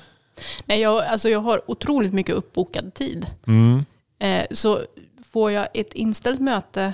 Nej, 0.67 0.81
jag, 0.81 1.05
alltså 1.05 1.29
jag 1.29 1.41
har 1.41 1.71
otroligt 1.71 2.13
mycket 2.13 2.35
uppbokad 2.35 2.95
tid. 2.95 3.27
Mm. 3.47 3.85
Eh, 4.19 4.45
så 4.51 4.81
får 5.33 5.51
jag 5.51 5.69
ett 5.75 5.93
inställt 5.93 6.41
möte 6.41 6.93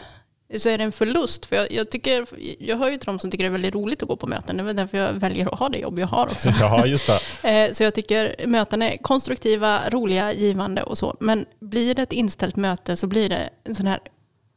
så 0.59 0.69
är 0.69 0.79
det 0.79 0.85
en 0.85 0.93
förlust. 0.93 1.47
För 1.47 1.57
jag, 1.57 1.73
jag, 1.73 1.91
tycker, 1.91 2.27
jag 2.59 2.77
hör 2.77 2.89
ju 2.91 2.97
till 2.97 3.07
de 3.07 3.19
som 3.19 3.31
tycker 3.31 3.45
det 3.45 3.49
är 3.49 3.53
väldigt 3.53 3.75
roligt 3.75 4.03
att 4.03 4.09
gå 4.09 4.17
på 4.17 4.27
möten. 4.27 4.57
Det 4.57 4.63
är 4.63 4.65
väl 4.65 4.77
därför 4.77 4.99
jag 4.99 5.13
väljer 5.13 5.53
att 5.53 5.59
ha 5.59 5.69
det 5.69 5.79
jobb 5.79 5.99
jag 5.99 6.07
har 6.07 6.27
också. 6.27 6.51
Ja, 6.61 6.87
just 6.87 7.07
det. 7.43 7.51
Eh, 7.51 7.73
Så 7.73 7.83
jag 7.85 7.95
tycker 7.95 8.47
möten 8.47 8.83
är 8.83 8.97
konstruktiva, 8.97 9.91
roliga, 9.91 10.33
givande 10.33 10.83
och 10.83 10.99
så. 10.99 11.17
Men 11.21 11.47
blir 11.61 11.95
det 11.95 12.03
ett 12.03 12.13
inställt 12.13 12.57
möte 12.57 12.97
så 12.97 13.07
blir 13.07 13.29
det 13.29 13.49
en 13.65 13.75
sån 13.75 13.87
här 13.87 13.99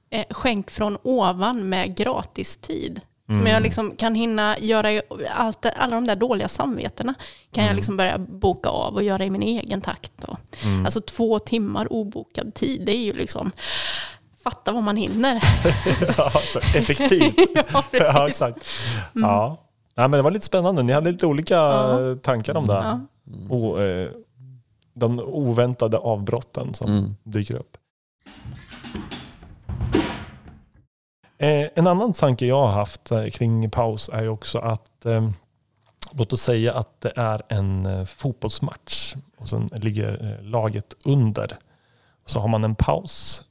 eh, 0.10 0.26
skänk 0.30 0.72
från 0.72 0.98
ovan 1.04 1.70
med 1.70 1.96
gratistid. 1.98 3.02
Som 3.34 3.48
jag 3.48 3.64
liksom 3.64 3.96
kan 3.96 4.16
hinna 4.16 4.60
göra, 4.60 5.02
allt, 5.36 5.66
alla 5.66 5.96
de 5.96 6.06
där 6.06 6.16
dåliga 6.16 6.48
samvetena 6.48 7.14
kan 7.52 7.64
jag 7.66 7.76
liksom 7.76 7.98
börja 7.98 8.18
boka 8.18 8.70
av 8.70 8.94
och 8.96 9.04
göra 9.04 9.26
i 9.26 9.30
min 9.30 9.44
egen 9.44 9.82
takt. 9.82 10.12
Då. 10.18 10.38
Alltså 10.86 11.02
två 11.02 11.40
timmar 11.40 11.94
obokad 11.94 12.54
tid, 12.54 12.82
det 12.86 12.92
är 12.92 13.02
ju 13.04 13.14
liksom, 13.14 13.52
fatta 14.44 14.72
vad 14.72 14.84
man 14.84 14.98
hinner. 14.98 15.36
Ja, 16.18 16.32
effektivt. 16.76 17.34
ja, 17.56 17.64
ja, 17.74 17.84
precis. 17.92 17.92
Mm. 18.16 18.28
exakt. 18.28 18.68
Ja. 19.14 19.58
Ja, 19.96 20.02
men 20.08 20.12
det 20.12 20.22
var 20.22 20.32
lite 20.32 20.46
spännande. 20.46 20.84
Ni 20.84 20.94
hade 20.94 21.12
lite 21.12 21.26
olika 21.26 21.54
Ja. 21.56 22.16
tankar 22.22 22.58
om 22.58 22.68
det. 22.68 22.74
Ja. 22.74 23.00
O, 23.50 23.78
eh, 23.80 24.10
de 24.94 25.20
oväntade 25.20 25.98
avbrotten 25.98 26.74
som 26.74 26.92
Mm. 26.98 27.16
dyker 27.24 27.56
upp. 27.56 27.78
Eh, 31.38 31.68
en 31.76 31.88
annan 31.88 32.14
tanke 32.14 32.46
jag 32.46 32.56
har 32.66 32.72
haft 32.72 33.12
eh, 33.12 33.26
kring 33.28 33.70
paus 33.72 34.10
är 34.14 34.22
ju 34.22 34.30
också 34.30 34.58
att 34.60 35.06
eh, 35.06 35.30
låt 36.14 36.34
oss 36.34 36.42
säga 36.42 36.74
att 36.74 37.02
det 37.02 37.14
är 37.16 37.42
en 37.50 38.06
fotbollsmatch 38.08 39.16
och 39.38 39.50
sen 39.50 39.70
ligger 39.74 40.40
laget 40.44 40.94
under. 41.06 41.58
Så 42.26 42.40
har 42.40 42.48
man 42.48 42.64
en 42.64 42.76
paus 42.76 43.44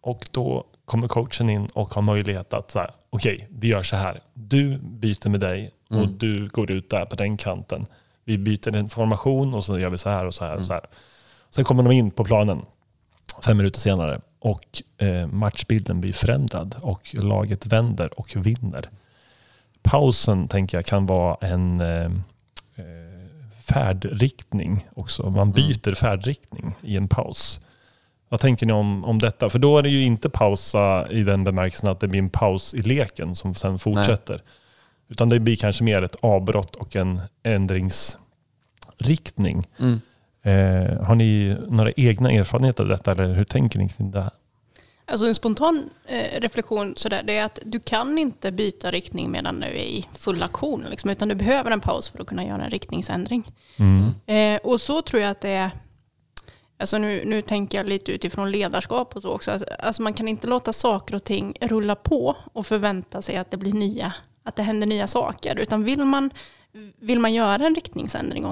och 0.00 0.28
då 0.30 0.66
kommer 0.84 1.08
coachen 1.08 1.50
in 1.50 1.66
och 1.74 1.94
har 1.94 2.02
möjlighet 2.02 2.52
att 2.52 2.70
säga 2.70 2.90
okej, 3.10 3.48
vi 3.50 3.68
gör 3.68 3.82
så 3.82 3.96
här. 3.96 4.20
Du 4.34 4.78
byter 4.78 5.28
med 5.28 5.40
dig 5.40 5.70
och 5.90 6.08
du 6.08 6.48
går 6.48 6.70
ut 6.70 6.90
där 6.90 7.06
på 7.06 7.16
den 7.16 7.36
kanten. 7.36 7.86
Vi 8.24 8.38
byter 8.38 8.76
en 8.76 8.88
formation 8.88 9.54
och 9.54 9.64
så 9.64 9.78
gör 9.78 9.90
vi 9.90 9.98
så 9.98 10.10
här 10.10 10.26
och 10.26 10.34
så 10.34 10.44
här. 10.44 10.56
Och 10.56 10.66
så 10.66 10.72
här. 10.72 10.82
Sen 11.50 11.64
kommer 11.64 11.82
de 11.82 11.92
in 11.92 12.10
på 12.10 12.24
planen 12.24 12.62
fem 13.44 13.56
minuter 13.56 13.80
senare 13.80 14.20
och 14.38 14.82
eh, 14.98 15.26
matchbilden 15.26 16.00
blir 16.00 16.12
förändrad 16.12 16.76
och 16.82 17.14
laget 17.14 17.66
vänder 17.66 18.20
och 18.20 18.36
vinner. 18.36 18.90
Pausen 19.82 20.48
tänker 20.48 20.78
jag 20.78 20.86
kan 20.86 21.06
vara 21.06 21.36
en 21.40 21.80
eh, 21.80 22.04
eh, 22.74 23.24
färdriktning 23.60 24.86
också. 24.94 25.30
Man 25.30 25.52
byter 25.52 25.94
färdriktning 25.94 26.74
i 26.82 26.96
en 26.96 27.08
paus. 27.08 27.60
Vad 28.28 28.40
tänker 28.40 28.66
ni 28.66 28.72
om, 28.72 29.04
om 29.04 29.18
detta? 29.18 29.50
För 29.50 29.58
då 29.58 29.78
är 29.78 29.82
det 29.82 29.88
ju 29.88 30.02
inte 30.02 30.30
pausa 30.30 31.10
i 31.10 31.22
den 31.22 31.44
bemärkelsen 31.44 31.88
att 31.88 32.00
det 32.00 32.08
blir 32.08 32.20
en 32.20 32.30
paus 32.30 32.74
i 32.74 32.82
leken 32.82 33.34
som 33.34 33.54
sen 33.54 33.78
fortsätter. 33.78 34.42
Utan 35.08 35.28
det 35.28 35.40
blir 35.40 35.56
kanske 35.56 35.84
mer 35.84 36.02
ett 36.02 36.16
avbrott 36.20 36.76
och 36.76 36.96
en 36.96 37.20
ändringsriktning. 37.42 39.66
Mm. 39.78 40.00
Eh, 40.42 41.06
har 41.06 41.14
ni 41.14 41.56
några 41.68 41.92
egna 41.96 42.30
erfarenheter 42.30 42.82
av 42.82 42.88
detta 42.88 43.12
eller 43.12 43.34
hur 43.34 43.44
tänker 43.44 43.78
ni 43.78 43.88
kring 43.88 44.10
det? 44.10 44.20
här? 44.20 44.30
Alltså 45.06 45.26
en 45.26 45.34
spontan 45.34 45.90
eh, 46.06 46.40
reflektion 46.40 46.94
sådär, 46.96 47.22
det 47.22 47.36
är 47.36 47.44
att 47.44 47.58
du 47.64 47.80
kan 47.80 48.18
inte 48.18 48.52
byta 48.52 48.90
riktning 48.90 49.30
medan 49.30 49.60
du 49.60 49.66
är 49.66 49.74
i 49.74 50.06
full 50.12 50.42
aktion, 50.42 50.84
liksom, 50.90 51.10
utan 51.10 51.28
du 51.28 51.34
behöver 51.34 51.70
en 51.70 51.80
paus 51.80 52.08
för 52.08 52.20
att 52.20 52.26
kunna 52.26 52.44
göra 52.44 52.64
en 52.64 52.70
riktningsändring. 52.70 53.52
Mm. 53.76 54.10
Eh, 54.26 54.60
och 54.66 54.80
så 54.80 55.02
tror 55.02 55.22
jag 55.22 55.30
att 55.30 55.40
det 55.40 55.48
är, 55.48 55.70
alltså 56.84 56.98
nu, 56.98 57.24
nu 57.24 57.42
tänker 57.42 57.78
jag 57.78 57.88
lite 57.88 58.12
utifrån 58.12 58.50
ledarskap 58.50 59.16
och 59.16 59.22
så 59.22 59.30
också, 59.30 59.50
alltså, 59.50 59.68
alltså 59.78 60.02
man 60.02 60.14
kan 60.14 60.28
inte 60.28 60.46
låta 60.46 60.72
saker 60.72 61.14
och 61.14 61.24
ting 61.24 61.56
rulla 61.60 61.94
på 61.94 62.36
och 62.52 62.66
förvänta 62.66 63.22
sig 63.22 63.36
att 63.36 63.50
det 63.50 63.56
blir 63.56 63.72
nya, 63.72 64.12
att 64.42 64.56
det 64.56 64.62
händer 64.62 64.86
nya 64.86 65.06
saker, 65.06 65.56
utan 65.56 65.84
vill 65.84 66.04
man, 66.04 66.30
vill 67.00 67.18
man 67.18 67.34
göra 67.34 67.66
en 67.66 67.74
riktningsändring 67.74 68.46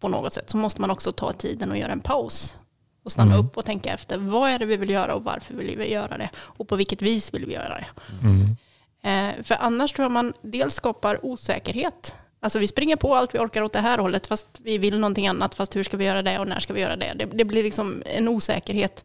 på 0.00 0.08
något 0.08 0.32
sätt 0.32 0.50
så 0.50 0.56
måste 0.56 0.80
man 0.80 0.90
också 0.90 1.12
ta 1.12 1.32
tiden 1.32 1.70
och 1.70 1.76
göra 1.76 1.92
en 1.92 2.00
paus 2.00 2.56
och 3.04 3.12
stanna 3.12 3.34
Mm. 3.34 3.46
upp 3.46 3.56
och 3.56 3.64
tänka 3.64 3.92
efter 3.94 4.18
vad 4.18 4.50
är 4.50 4.58
det 4.58 4.66
vi 4.66 4.76
vill 4.76 4.90
göra 4.90 5.14
och 5.14 5.24
varför 5.24 5.54
vill 5.54 5.78
vi 5.78 5.92
göra 5.92 6.18
det 6.18 6.30
och 6.36 6.68
på 6.68 6.76
vilket 6.76 7.02
vis 7.02 7.34
vill 7.34 7.46
vi 7.46 7.52
göra 7.54 7.74
det. 7.78 7.86
Mm. 8.22 8.56
Eh, 9.02 9.42
för 9.42 9.54
annars 9.60 9.92
tror 9.92 10.04
jag 10.04 10.12
man 10.12 10.32
dels 10.42 10.74
skapar 10.74 11.24
osäkerhet. 11.26 12.14
Alltså 12.44 12.58
vi 12.58 12.66
springer 12.66 12.96
på 12.96 13.14
allt 13.14 13.34
vi 13.34 13.38
orkar 13.38 13.62
åt 13.62 13.72
det 13.72 13.80
här 13.80 13.98
hållet 13.98 14.26
fast 14.26 14.48
vi 14.62 14.78
vill 14.78 14.98
någonting 14.98 15.28
annat. 15.28 15.54
Fast 15.54 15.76
hur 15.76 15.82
ska 15.82 15.96
vi 15.96 16.04
göra 16.04 16.22
det 16.22 16.38
och 16.38 16.48
när 16.48 16.60
ska 16.60 16.72
vi 16.72 16.80
göra 16.80 16.96
det? 16.96 17.12
Det, 17.16 17.24
det 17.24 17.44
blir 17.44 17.62
liksom 17.62 18.02
en 18.06 18.28
osäkerhet. 18.28 19.04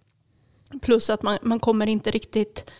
Plus 0.81 1.09
att 1.09 1.21
man, 1.21 1.37
man 1.41 1.59
kommer 1.59 1.87
inte 1.87 2.11
riktigt 2.11 2.71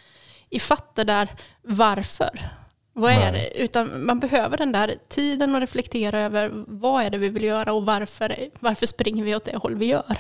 i 0.50 0.60
fatt 0.60 0.96
det 0.96 1.04
där 1.04 1.30
varför. 1.62 2.52
Vad 2.94 3.12
är 3.12 3.32
Nej. 3.32 3.32
det? 3.32 3.64
Utan 3.64 4.06
man 4.06 4.20
behöver 4.20 4.58
den 4.58 4.72
där 4.72 4.96
tiden 5.10 5.56
att 5.56 5.62
reflektera 5.62 6.20
över 6.20 6.52
vad 6.68 7.04
är 7.04 7.10
det 7.10 7.18
vi 7.18 7.30
vill 7.30 7.44
göra 7.44 7.74
och 7.74 7.86
varför, 7.86 8.36
varför 8.60 8.86
springer 8.86 9.24
vi 9.24 9.36
åt 9.36 9.46
det 9.46 9.58
håll 9.58 9.76
vi 9.76 9.86
gör. 9.86 10.18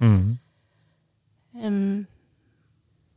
Mm. 0.00 0.38
Ehm, 1.62 2.06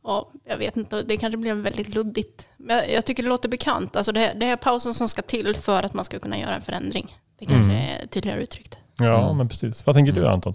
ja, 0.04 0.30
jag 0.44 0.56
vet 0.56 0.76
inte, 0.76 1.02
det 1.02 1.16
kanske 1.16 1.36
blev 1.38 1.56
väldigt 1.56 1.88
luddigt. 1.94 2.48
Men 2.56 2.92
jag, 2.92 3.04
tycker 3.04 3.22
det 3.22 3.28
låter 3.28 3.48
bekant. 3.48 3.96
Alltså 3.96 4.12
det, 4.12 4.36
det 4.40 4.46
är 4.46 4.56
pausen 4.56 4.94
som 4.94 5.08
ska 5.08 5.22
till 5.22 5.56
för 5.56 5.82
att 5.82 5.94
man 5.94 6.04
ska 6.04 6.18
kunna 6.18 6.38
göra 6.38 6.54
en 6.54 6.62
förändring. 6.62 7.18
Det 7.38 7.46
kanske 7.46 7.72
är 7.72 8.06
tydligare 8.06 8.42
uttryckt. 8.42 8.78
Ja, 8.98 9.24
Mm. 9.24 9.36
men 9.36 9.48
precis. 9.48 9.86
Vad 9.86 9.94
tänker 9.96 10.12
du 10.12 10.26
Anton? 10.26 10.54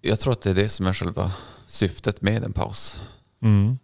Jag 0.00 0.20
tror 0.20 0.32
att 0.32 0.42
det 0.42 0.50
är 0.50 0.54
det 0.54 0.68
som 0.68 0.86
är 0.86 0.92
själva 0.92 1.32
syftet 1.66 2.22
med 2.22 2.44
en 2.44 2.52
paus. 2.52 3.00
Mm. 3.42 3.78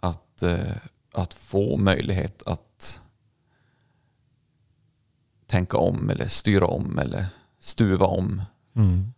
Att, 0.00 0.42
eh, 0.42 0.76
att 1.12 1.34
få 1.34 1.76
möjlighet 1.76 2.42
att 2.46 3.00
tänka 5.46 5.76
om 5.76 6.10
eller 6.10 6.28
styra 6.28 6.66
om 6.66 6.98
eller 6.98 7.26
stuva 7.58 8.06
om. 8.06 8.42
Mm. 8.76 9.12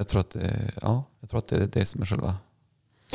Jag 0.00 0.08
tror 0.08 0.20
att 0.20 0.30
det, 0.30 0.72
ja, 0.82 1.04
jag 1.20 1.30
tror 1.30 1.38
att 1.38 1.46
det 1.48 1.56
är 1.56 1.66
det 1.72 1.84
som 1.84 2.02
är 2.02 2.06
själva 2.06 2.34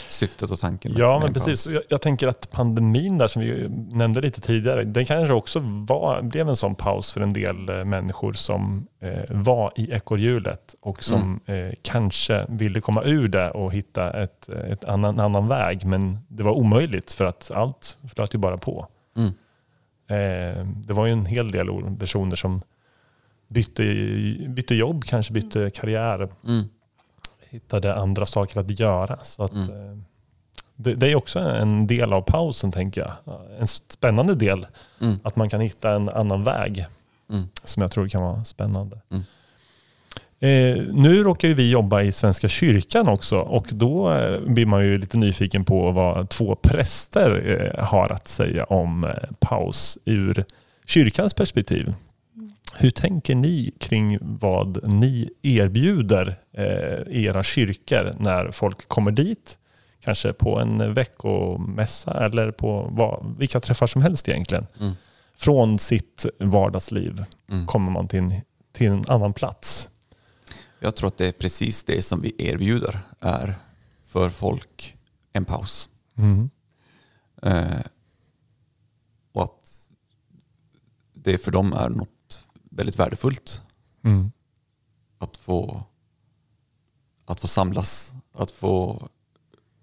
syftet 0.08 0.52
och 0.52 0.60
tanken. 0.60 0.93
Ja, 0.98 1.19
men 1.19 1.34
precis. 1.34 1.67
Jag, 1.67 1.84
jag 1.89 2.02
tänker 2.02 2.28
att 2.28 2.52
pandemin 2.52 3.17
där 3.17 3.28
som 3.28 3.41
vi 3.41 3.69
nämnde 3.69 4.21
lite 4.21 4.41
tidigare, 4.41 4.84
den 4.84 5.06
kanske 5.06 5.34
också 5.34 5.60
var, 5.63 6.21
blev 6.21 6.50
en 6.50 6.56
sån 6.56 6.76
paus 6.76 7.12
för 7.13 7.21
en 7.21 7.34
del 7.34 7.69
eh, 7.69 7.84
människor 7.86 8.34
som 8.34 8.88
eh, 9.00 9.24
var 9.30 9.71
i 9.76 9.91
ekorrhjulet 9.91 10.76
och 10.82 11.04
som 11.04 11.39
Mm. 11.45 11.67
eh, 11.67 11.74
kanske 11.82 12.45
ville 12.50 12.82
komma 12.82 13.04
ur 13.04 13.28
det 13.28 13.52
och 13.52 13.74
hitta 13.74 14.24
ett, 14.24 14.50
ett 14.50 14.84
annan, 14.84 15.13
en 15.13 15.19
annan 15.19 15.48
väg. 15.48 15.86
Men 15.86 16.17
det 16.28 16.43
var 16.43 16.52
omöjligt 16.52 17.12
för 17.13 17.26
att 17.26 17.52
allt 17.54 17.98
flöt 18.15 18.34
ju 18.34 18.38
bara 18.38 18.58
på. 18.58 18.88
Mm. 19.17 19.28
Eh, 20.08 20.65
det 20.65 20.93
var 20.93 21.06
ju 21.06 21.12
en 21.12 21.26
hel 21.26 21.52
del 21.52 21.67
personer 22.00 22.36
som 22.36 22.62
bytte, 23.47 23.84
bytte 24.49 24.75
jobb, 24.75 25.03
kanske 25.03 25.34
bytte 25.34 25.69
karriär, 25.69 26.29
Mm. 26.47 26.63
hittade 27.49 27.95
andra 27.95 28.25
saker 28.25 28.60
att 28.60 28.79
göra. 28.79 29.17
Så 29.23 29.43
att, 29.43 29.51
Mm. 29.51 29.69
eh, 29.91 29.97
det, 30.75 30.93
det 30.93 31.12
är 31.12 31.15
också 31.15 31.39
en 31.39 31.88
del 31.88 32.13
av 32.13 32.21
pausen 32.21 32.71
tänker 32.71 33.01
jag. 33.01 33.38
En 33.60 33.67
spännande 33.67 34.36
del, 34.36 34.65
Mm. 35.01 35.19
att 35.23 35.36
man 35.36 35.49
kan 35.49 35.62
hitta 35.62 35.91
en 35.95 36.10
annan 36.10 36.43
väg 36.43 36.86
Mm. 37.29 37.43
som 37.63 37.81
jag 37.81 37.91
tror 37.91 38.08
kan 38.10 38.21
vara 38.21 38.43
spännande. 38.43 38.99
Mm. 39.12 39.23
Eh, 40.39 40.84
nu 40.93 41.23
råkar 41.23 41.47
vi 41.47 41.69
jobba 41.69 42.01
i 42.01 42.12
Svenska 42.12 42.47
kyrkan 42.47 43.08
också 43.08 43.38
och 43.39 43.67
då 43.71 44.12
eh, 44.13 44.39
blir 44.41 44.65
man 44.65 44.86
ju 44.86 44.97
lite 44.97 45.17
nyfiken 45.17 45.65
på 45.65 45.91
vad 45.91 46.29
två 46.29 46.55
präster 46.55 47.62
eh, 47.77 47.86
har 47.86 48.12
att 48.12 48.27
säga 48.27 48.63
om 48.63 49.03
eh, 49.03 49.12
paus 49.39 49.97
ur 50.05 50.45
kyrkans 50.86 51.34
perspektiv. 51.34 51.93
Hur 52.73 52.89
tänker 52.89 53.36
ni 53.36 53.73
kring 53.80 54.17
vad 54.21 54.93
ni 54.93 55.30
erbjuder 55.41 56.39
eh, 56.54 57.25
era 57.25 57.43
kyrkor 57.43 58.15
när 58.19 58.51
folk 58.51 58.88
kommer 58.88 59.12
dit? 59.12 59.60
Kanske 60.01 60.34
på 60.34 60.60
en 60.60 60.93
veckomässa 60.93 62.25
eller 62.25 62.51
på 62.51 62.88
vad, 62.91 63.36
vilka 63.38 63.60
träffar 63.60 63.88
som 63.88 64.01
helst 64.01 64.30
egentligen. 64.30 64.67
Mm. 64.80 64.93
Från 65.38 65.80
sitt 65.80 66.25
vardagsliv 66.39 67.23
Mm. 67.49 67.67
kommer 67.67 67.91
man 67.91 68.08
till 68.08 68.19
en, 68.19 68.32
till 68.73 68.88
en 68.88 69.04
annan 69.08 69.34
plats. 69.34 69.89
Jag 70.80 70.95
tror 70.95 71.08
att 71.08 71.17
det 71.17 71.28
är 71.28 71.32
precis 71.32 71.84
det 71.84 72.01
som 72.01 72.21
vi 72.21 72.36
erbjuder 72.38 72.99
är 73.19 73.56
för 74.06 74.30
folk 74.30 74.97
en 75.34 75.45
paus. 75.45 75.89
Mm. 76.17 76.49
Eh, 77.41 77.80
och 79.34 79.43
att 79.43 79.89
det 81.13 81.38
för 81.38 81.51
dem 81.51 81.73
är 81.73 81.89
något 81.89 82.10
väldigt 82.75 82.99
värdefullt 82.99 83.61
Mm. 84.03 84.31
att 85.17 85.38
få, 85.38 85.83
att 87.25 87.39
få 87.39 87.47
samlas, 87.47 88.13
att 88.31 88.51
få 88.51 89.07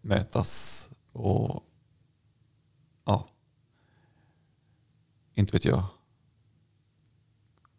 mötas 0.01 0.91
och 1.13 1.65
ja, 3.05 3.29
inte 5.35 5.53
vet 5.53 5.65
jag, 5.65 5.85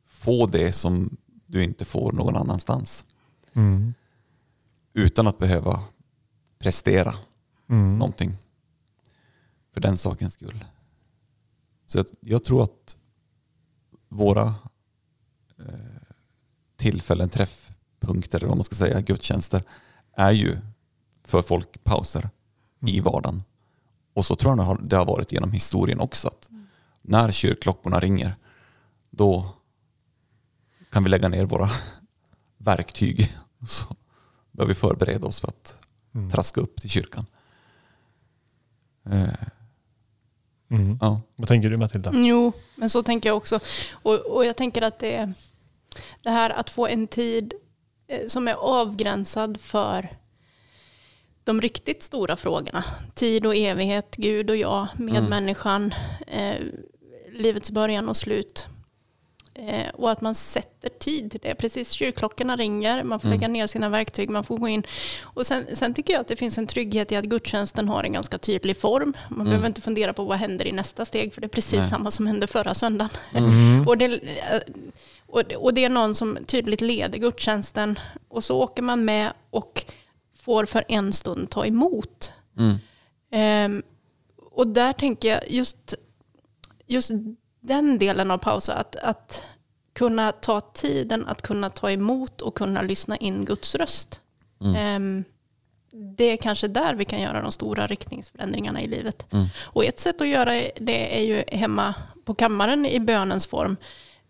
få 0.05 0.45
det 0.45 0.71
som 0.73 1.17
du 1.45 1.63
inte 1.63 1.85
får 1.85 2.11
någon 2.11 2.35
annanstans 2.35 3.05
Mm. 3.53 3.93
utan 4.93 5.27
att 5.27 5.37
behöva 5.37 5.83
prestera 6.59 7.15
Mm. 7.67 7.97
någonting 7.97 8.37
för 9.71 9.81
den 9.81 9.97
sakens 9.97 10.33
skull. 10.33 10.65
Så 11.85 11.97
jag, 11.97 12.05
jag 12.19 12.43
tror 12.43 12.63
att 12.63 12.97
våra 14.09 14.55
tillfällen, 16.83 17.29
träffpunkter, 17.29 18.37
eller 18.37 18.47
vad 18.47 18.57
man 18.57 18.63
ska 18.63 18.75
säga, 18.75 19.01
gudstjänster, 19.01 19.63
är 20.15 20.31
ju 20.31 20.57
för 21.25 21.41
folk 21.41 21.83
pauser 21.83 22.29
i 22.87 22.99
vardagen. 22.99 23.43
Och 24.13 24.25
så 24.25 24.35
tror 24.35 24.51
jag 24.51 24.57
det 24.57 24.63
har, 24.63 24.77
det 24.81 24.95
har 24.97 25.05
varit 25.05 25.31
genom 25.31 25.51
historien 25.51 25.99
också. 25.99 26.27
Att 26.27 26.49
när 27.01 27.31
kyrkklockorna 27.31 27.99
ringer, 27.99 28.35
då 29.09 29.49
kan 30.91 31.03
vi 31.03 31.09
lägga 31.09 31.29
ner 31.29 31.45
våra 31.45 31.69
verktyg. 32.57 33.29
Och 33.59 33.67
så 33.69 33.95
bör 34.51 34.65
vi 34.65 34.73
förbereda 34.73 35.27
oss 35.27 35.41
för 35.41 35.47
att 35.47 35.75
Mm. 36.15 36.29
traska 36.29 36.61
upp 36.61 36.81
till 36.81 36.89
kyrkan. 36.89 37.25
Eh, 39.05 39.29
Mm. 40.69 40.97
ja. 41.01 41.21
Vad 41.35 41.47
tänker 41.47 41.69
du 41.69 41.77
Matilda? 41.77 42.11
Jo, 42.13 42.51
men 42.75 42.89
så 42.89 43.03
tänker 43.03 43.29
jag 43.29 43.37
också. 43.37 43.59
Och, 43.91 44.19
och 44.35 44.45
jag 44.45 44.57
tänker 44.57 44.81
att 44.81 44.99
det, 44.99 45.15
är 45.15 45.33
det 46.23 46.29
här 46.29 46.49
att 46.49 46.69
få 46.69 46.87
en 46.87 47.07
tid 47.07 47.53
eh, 48.07 48.27
som 48.27 48.47
är 48.47 48.53
avgränsad 48.53 49.61
för 49.61 50.09
de 51.43 51.61
riktigt 51.61 52.03
stora 52.03 52.35
frågorna. 52.35 52.83
Tid 53.15 53.45
och 53.45 53.55
evighet, 53.55 54.15
Gud 54.15 54.49
och 54.49 54.57
jag, 54.57 54.87
medmänniskan, 54.95 55.93
eh, 56.27 56.55
livets 57.31 57.71
början 57.71 58.09
och 58.09 58.17
slut. 58.17 58.67
Eh, 59.55 59.89
och 59.93 60.11
att 60.11 60.21
man 60.21 60.35
sätter 60.35 60.89
tid 60.89 61.31
till 61.31 61.39
det. 61.43 61.55
Precis, 61.55 61.91
kyrkklockorna 61.91 62.55
ringer, 62.55 63.03
man 63.03 63.19
får 63.19 63.29
lägga 63.29 63.47
ner 63.47 63.67
sina 63.67 63.89
verktyg, 63.89 64.29
man 64.29 64.43
får 64.43 64.57
gå 64.57 64.67
in. 64.67 64.83
Och 65.21 65.45
sen, 65.45 65.65
sen 65.73 65.93
tycker 65.93 66.13
jag 66.13 66.21
att 66.21 66.27
det 66.27 66.35
finns 66.35 66.57
en 66.57 66.67
trygghet 66.67 67.11
i 67.11 67.15
att 67.15 67.25
gudstjänsten 67.25 67.89
har 67.89 68.03
en 68.03 68.13
ganska 68.13 68.37
tydlig 68.37 68.77
form. 68.77 69.13
Man 69.29 69.45
behöver 69.45 69.67
inte 69.67 69.81
fundera 69.81 70.13
på 70.13 70.23
vad 70.23 70.37
händer 70.37 70.67
i 70.67 70.71
nästa 70.71 71.05
steg, 71.05 71.33
för 71.33 71.41
det 71.41 71.47
är 71.47 71.49
precis 71.49 71.79
Nej. 71.79 71.89
samma 71.89 72.11
som 72.11 72.27
hände 72.27 72.47
förra 72.47 72.73
söndagen. 72.73 73.09
Mm. 73.33 73.83
Och, 73.87 73.97
det, 73.97 74.19
och, 75.33 75.43
det- 75.47 75.55
och 75.55 75.73
det 75.73 75.85
är 75.85 75.89
någon 75.89 76.15
som 76.15 76.37
tydligt 76.45 76.81
leder 76.81 77.17
gudstjänsten. 77.17 77.99
Och 78.27 78.43
så 78.43 78.61
åker 78.61 78.81
man 78.83 79.05
med 79.05 79.33
och 79.49 79.83
får 80.35 80.65
för 80.65 80.83
en 80.87 81.13
stund 81.13 81.49
ta 81.49 81.65
emot. 81.65 82.31
Mm. 82.57 82.75
Ehm, 83.31 83.83
och 84.51 84.67
där 84.67 84.93
tänker 84.93 85.27
jag 85.29 85.51
just, 85.51 85.93
just 86.87 87.11
den 87.61 87.97
delen 87.99 88.31
av 88.31 88.37
pausa, 88.37 88.73
att, 88.73 88.95
att 88.95 89.43
kunna 89.93 90.31
ta 90.31 90.61
tiden 90.61 91.27
att 91.27 91.41
kunna 91.41 91.69
ta 91.69 91.91
emot 91.91 92.41
och 92.41 92.55
kunna 92.55 92.81
lyssna 92.81 93.17
in 93.17 93.45
Guds 93.45 93.75
röst. 93.75 94.21
Mm. 94.61 94.75
Ehm, 94.75 95.23
det 96.17 96.23
är 96.23 96.37
kanske 96.37 96.67
där 96.67 96.95
vi 96.95 97.05
kan 97.05 97.21
göra 97.21 97.41
de 97.41 97.51
stora 97.51 97.87
riktningsförändringarna 97.87 98.81
i 98.81 98.87
livet. 98.87 99.33
Mm. 99.33 99.45
Och 99.61 99.85
ett 99.85 99.99
sätt 99.99 100.21
att 100.21 100.27
göra 100.27 100.51
det 100.75 101.17
är 101.19 101.23
ju 101.23 101.43
hemma 101.57 101.95
på 102.25 102.35
kammaren 102.35 102.85
i 102.85 102.99
bönens 102.99 103.45
form. 103.45 103.77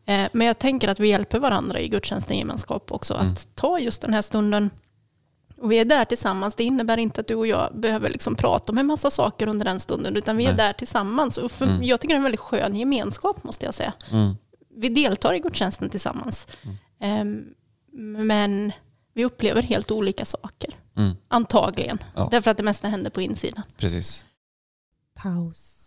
Eh, 0.05 0.29
Men 0.33 0.47
jag 0.47 0.59
tänker 0.59 0.87
att 0.87 0.99
vi 0.99 1.07
hjälper 1.07 1.39
varandra 1.39 1.79
i 1.79 1.87
gudstjänsten 1.89 2.37
gemenskap 2.37 2.91
också. 2.91 3.13
Att 3.13 3.55
ta 3.55 3.79
just 3.79 4.01
den 4.01 4.13
här 4.13 4.21
stunden 4.21 4.69
Och 5.57 5.71
vi 5.71 5.77
är 5.79 5.85
där 5.85 6.05
tillsammans. 6.05 6.55
Det 6.55 6.63
innebär 6.63 6.97
inte 6.97 7.21
att 7.21 7.27
du 7.27 7.35
och 7.35 7.47
jag 7.47 7.79
behöver 7.79 8.09
liksom 8.09 8.35
prata 8.35 8.71
om 8.71 8.77
en 8.77 8.85
massa 8.85 9.11
saker 9.11 9.47
under 9.47 9.65
den 9.65 9.79
stunden, 9.79 10.15
utan 10.15 10.37
vi 10.37 10.43
är 10.43 10.47
Nej. 10.47 10.57
där 10.57 10.73
tillsammans. 10.73 11.37
Och 11.37 11.51
för, 11.51 11.65
Mm. 11.65 11.83
Jag 11.83 11.99
tycker 12.01 12.13
det 12.13 12.15
är 12.15 12.17
en 12.17 12.23
väldigt 12.23 12.39
skön 12.39 12.75
gemenskap, 12.75 13.43
måste 13.43 13.65
jag 13.65 13.73
säga. 13.73 13.93
Mm. 14.11 14.33
Vi 14.75 14.89
deltar 14.89 15.33
i 15.33 15.39
gudstjänsten 15.39 15.89
tillsammans. 15.89 16.47
Ehm, 16.99 17.45
men 18.17 18.71
vi 19.13 19.25
upplever 19.25 19.61
helt 19.61 19.91
olika 19.91 20.25
saker. 20.25 20.69
Mm. 20.97 21.15
Antagligen. 21.27 21.97
Ja. 22.15 22.27
Därför 22.31 22.51
att 22.51 22.57
det 22.57 22.63
mesta 22.63 22.87
händer 22.87 23.11
på 23.11 23.21
insidan. 23.21 23.63
Precis. 23.77 24.25
Pausa. 25.15 25.82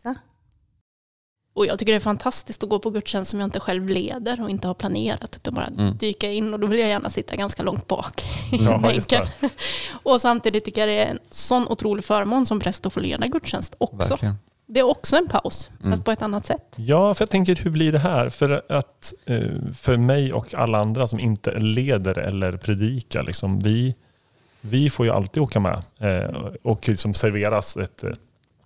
Och 1.56 1.66
jag 1.66 1.78
tycker 1.78 1.92
det 1.92 1.96
är 1.96 2.00
fantastiskt 2.00 2.62
att 2.62 2.68
gå 2.68 2.78
på 2.78 2.90
gudstjänst 2.90 3.30
som 3.30 3.40
jag 3.40 3.46
inte 3.46 3.60
själv 3.60 3.88
leder 3.88 4.42
och 4.42 4.50
inte 4.50 4.66
har 4.66 4.74
planerat, 4.74 5.36
utan 5.36 5.54
bara 5.54 5.66
Mm. 5.66 5.96
dyka 5.96 6.30
in. 6.32 6.54
Och 6.54 6.60
då 6.60 6.66
vill 6.66 6.78
jag 6.78 6.88
gärna 6.88 7.10
sitta 7.10 7.36
ganska 7.36 7.62
långt 7.62 7.86
bak 7.86 8.22
i 8.52 8.64
Ja, 8.64 8.78
bänken. 8.78 9.22
Och 10.02 10.20
samtidigt 10.20 10.64
tycker 10.64 10.80
jag 10.80 10.88
det 10.88 10.98
är 11.04 11.10
en 11.10 11.18
sån 11.30 11.68
otrolig 11.68 12.04
förmån 12.04 12.46
som 12.46 12.60
präst 12.60 12.86
att 12.86 12.92
få 12.92 13.00
leda 13.00 13.26
gudstjänst 13.26 13.74
också. 13.78 14.08
Verkligen. 14.10 14.34
Det 14.66 14.80
är 14.80 14.84
också 14.90 15.16
en 15.16 15.28
paus, 15.28 15.70
Mm. 15.80 15.92
fast 15.92 16.04
på 16.04 16.10
ett 16.10 16.22
annat 16.22 16.46
sätt. 16.46 16.72
Ja, 16.76 17.14
för 17.14 17.22
jag 17.22 17.30
tänker 17.30 17.56
hur 17.56 17.70
blir 17.70 17.92
det 17.92 17.98
här? 17.98 18.28
För 18.30 18.62
att 18.68 19.14
eh, 19.26 19.40
för 19.78 19.96
mig 19.96 20.32
och 20.32 20.54
alla 20.54 20.78
andra 20.78 21.06
som 21.06 21.18
inte 21.20 21.58
leder 21.58 22.18
eller 22.18 22.56
predikar, 22.56 23.22
liksom, 23.22 23.58
vi, 23.58 23.94
vi 24.60 24.90
får 24.90 25.06
ju 25.06 25.12
alltid 25.12 25.42
åka 25.42 25.60
med 25.60 25.82
eh, 25.98 26.36
och 26.62 26.88
liksom 26.88 27.14
serveras 27.14 27.76
ett, 27.76 28.04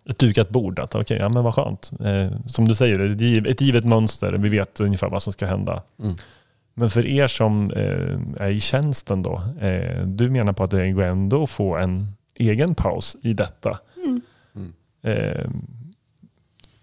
ett 0.09 0.19
dukat 0.19 0.49
bord. 0.51 0.79
Att, 0.79 0.95
okay, 0.95 1.19
ja, 1.19 1.29
men 1.29 1.45
vad 1.45 1.55
skönt. 1.55 1.91
Eh, 2.05 2.47
som 2.47 2.69
du 2.69 2.75
säger, 2.75 2.99
ett 2.99 3.21
giv- 3.21 3.47
ett 3.49 3.61
givet 3.61 3.85
mönster. 3.85 4.33
Vi 4.33 4.49
vet 4.49 4.81
ungefär 4.81 5.09
vad 5.09 5.23
som 5.23 5.33
ska 5.33 5.47
hända. 5.47 5.83
Mm. 6.03 6.15
Men 6.75 6.91
för 6.91 7.07
er 7.07 7.27
som 7.27 7.71
eh, 7.71 8.45
är 8.47 8.51
i 8.51 8.61
tjänsten 8.61 9.23
då, 9.23 9.43
eh, 9.61 10.07
du 10.07 10.31
menar 10.31 10.53
på 10.53 10.65
att 10.65 10.71
det 10.71 10.91
går 10.93 11.03
ändå 11.03 11.43
att 11.43 11.51
få 11.51 11.77
en 11.77 12.09
egen 12.39 12.75
paus 12.75 13.17
i 13.23 13.33
detta. 13.35 13.79
Mm. 14.07 14.21
Mm. 14.57 14.73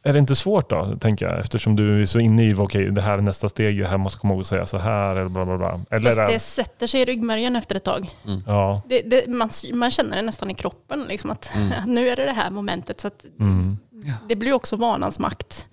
Eh, 0.07 0.09
är 0.09 0.13
det 0.13 0.19
inte 0.19 0.35
svårt 0.35 0.69
då, 0.69 0.95
tänker 0.99 1.25
jag, 1.25 1.39
eftersom 1.39 1.75
du 1.75 2.01
är 2.01 2.05
så 2.05 2.19
inne 2.19 2.43
i 2.49 2.53
okej, 2.53 2.91
det 2.91 3.01
här 3.01 3.17
är 3.17 3.21
nästa 3.21 3.49
steg, 3.49 3.79
det 3.79 3.87
här 3.87 3.97
måste 3.97 4.19
komma 4.19 4.33
ihåg 4.33 4.41
att 4.41 4.47
säga 4.47 4.65
så 4.65 4.77
här, 4.77 5.15
eller 5.15 5.29
bla 5.29 5.45
bla 5.45 5.57
bla. 5.57 5.79
Eller, 5.91 6.09
Fast 6.09 6.19
är- 6.19 6.27
det 6.33 6.39
sätter 6.39 6.87
sig 6.87 7.01
i 7.01 7.05
ryggmärgen 7.05 7.55
efter 7.55 7.75
ett 7.75 7.83
tag. 7.83 8.09
ja, 8.45 8.81
Det, 8.89 9.01
det, 9.01 9.27
man, 9.27 9.49
man 9.73 9.91
känner 9.91 10.15
det 10.15 10.21
nästan 10.21 10.51
i 10.51 10.53
kroppen, 10.53 11.05
liksom 11.09 11.31
att 11.31 11.51
nu 11.87 12.09
är 12.09 12.15
det 12.15 12.25
det 12.25 12.31
här 12.31 12.49
momentet. 12.51 13.01
Så 13.01 13.07
att 13.07 13.25
mm, 13.39 13.77
det 14.29 14.35
blir 14.35 14.53
också 14.53 14.75
vanans 14.75 15.19
makt. 15.19 15.67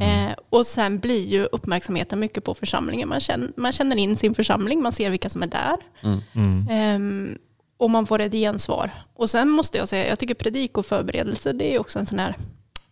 Eh, 0.00 0.32
och 0.50 0.66
sen 0.66 0.98
blir 0.98 1.26
ju 1.26 1.44
uppmärksamheten 1.44 2.20
mycket 2.20 2.44
på 2.44 2.54
församlingen. 2.54 3.08
Man 3.08 3.20
känner, 3.20 3.48
man 3.56 3.72
känner 3.72 3.96
in 3.96 4.16
sin 4.16 4.34
församling, 4.34 4.82
man 4.82 4.92
ser 4.92 5.10
vilka 5.10 5.28
som 5.28 5.42
är 5.42 5.46
där. 5.46 5.76
Mm. 6.02 6.20
mm, 6.34 6.68
Ehm, 6.70 7.38
och 7.78 7.90
man 7.90 8.06
får 8.06 8.18
ett 8.20 8.32
gensvar. 8.32 8.90
Och 9.16 9.30
sen 9.30 9.48
måste 9.48 9.78
jag 9.78 9.88
säga, 9.88 10.08
jag 10.08 10.18
tycker 10.18 10.34
predik 10.34 10.78
och 10.78 10.86
förberedelse, 10.86 11.52
det 11.52 11.74
är 11.74 11.78
också 11.80 11.98
en 11.98 12.06
sån 12.06 12.18
här, 12.18 12.34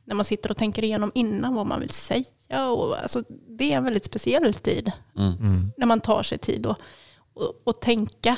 när 0.09 0.15
man 0.15 0.25
sitter 0.25 0.51
och 0.51 0.57
tänker 0.57 0.85
igenom 0.85 1.13
innan 1.15 1.55
vad 1.55 1.67
man 1.67 1.81
vill 1.81 1.91
säga. 1.91 2.71
Och, 2.71 2.99
alltså, 3.03 3.23
det 3.59 3.73
är 3.73 3.77
en 3.77 3.85
väldigt 3.85 4.05
speciell 4.05 4.55
tid, 4.55 4.93
Mm. 5.19 5.33
mm, 5.33 5.73
när 5.77 5.87
man 5.87 6.01
tar 6.01 6.23
sig 6.23 6.39
tid 6.39 6.67
och, 6.67 6.77
och, 7.35 7.53
och 7.65 7.81
tänka 7.81 8.37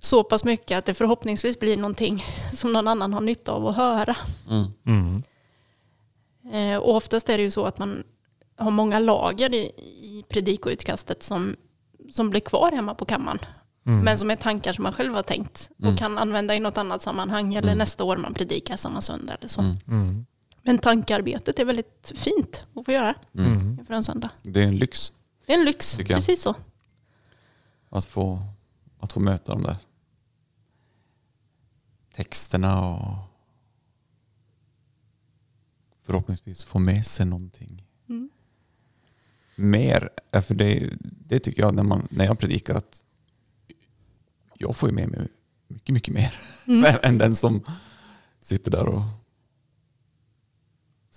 så 0.00 0.24
pass 0.24 0.44
mycket 0.44 0.78
att 0.78 0.84
det 0.84 0.94
förhoppningsvis 0.94 1.58
blir 1.60 1.76
någonting 1.76 2.24
som 2.52 2.72
någon 2.72 2.88
annan 2.88 3.12
har 3.12 3.20
nytta 3.20 3.52
av 3.52 3.66
att 3.66 3.76
höra. 3.76 4.16
Mm. 4.50 4.66
mm, 4.86 5.22
Eh, 6.52 6.78
och 6.78 6.96
oftast 6.96 7.28
är 7.28 7.36
det 7.38 7.42
ju 7.44 7.50
så 7.50 7.64
att 7.64 7.78
man 7.78 8.04
har 8.56 8.70
många 8.70 8.98
lager 8.98 9.54
i, 9.54 9.58
i 10.02 10.24
predikoutkastet 10.28 11.22
som, 11.22 11.56
som 12.10 12.30
blir 12.30 12.40
kvar 12.40 12.72
hemma 12.72 12.94
på 12.94 13.04
kammaren. 13.04 13.38
mm. 13.86 14.00
Men 14.04 14.18
som 14.18 14.30
är 14.30 14.36
tankar 14.36 14.72
som 14.72 14.82
man 14.82 14.92
själv 14.92 15.14
har 15.14 15.22
tänkt 15.22 15.70
och 15.78 15.84
Mm. 15.84 15.96
kan 15.96 16.18
använda 16.18 16.54
i 16.54 16.60
något 16.60 16.78
annat 16.78 17.02
sammanhang 17.02 17.54
eller 17.54 17.74
nästa 17.74 18.04
år 18.04 18.16
man 18.16 18.34
predikar 18.34 18.76
samma 18.76 19.00
söndag 19.00 19.34
eller 19.34 19.48
så. 19.48 19.60
Mm. 20.64 20.70
Mm, 20.70 20.76
Men 20.76 20.78
tankearbetet 20.78 21.58
är 21.58 21.64
väldigt 21.64 22.12
fint 22.14 22.66
att 22.74 22.84
få 22.84 22.92
göra 22.92 23.14
mm. 23.34 23.78
inför 23.80 23.94
en 23.94 24.04
söndag. 24.04 24.30
Det 24.42 24.62
är 24.62 24.68
en 24.68 24.76
lyx 24.78 25.12
Det 25.46 25.52
är 25.52 25.58
en 25.58 25.64
lyx, 25.64 25.96
precis 25.96 26.42
så. 26.42 26.54
att 27.88 28.04
få, 28.04 28.42
att 28.98 29.12
få 29.12 29.20
möta 29.20 29.52
de 29.52 29.62
där 29.62 29.76
texterna 32.14 32.80
och 32.80 33.14
förhoppningsvis 36.04 36.64
få 36.64 36.78
med 36.78 37.06
sig 37.06 37.26
någonting. 37.26 37.86
Mm. 38.08 38.30
Mer, 39.56 40.10
för 40.42 40.54
det, 40.54 40.92
det 41.00 41.38
tycker 41.38 41.62
jag 41.62 41.74
när, 41.74 41.82
man, 41.82 42.08
när 42.10 42.24
jag 42.24 42.38
predikar 42.38 42.74
att 42.74 43.04
jag 44.58 44.76
får 44.76 44.88
ju 44.88 44.94
med 44.94 45.08
mig 45.08 45.28
mycket, 45.68 45.92
mycket 45.94 46.14
mer 46.14 46.34
Mm. 46.66 46.96
än 47.02 47.18
den 47.18 47.34
som 47.36 47.64
sitter 48.40 48.70
där 48.70 48.86
och 48.88 49.02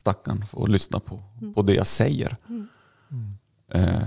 stackarn 0.05 0.45
får 0.45 0.67
lyssna 0.67 0.99
på, 0.99 1.19
på 1.55 1.61
det 1.61 1.73
jag 1.73 1.87
säger. 1.87 2.37
Mm. 2.49 2.67
Eh, 3.71 4.03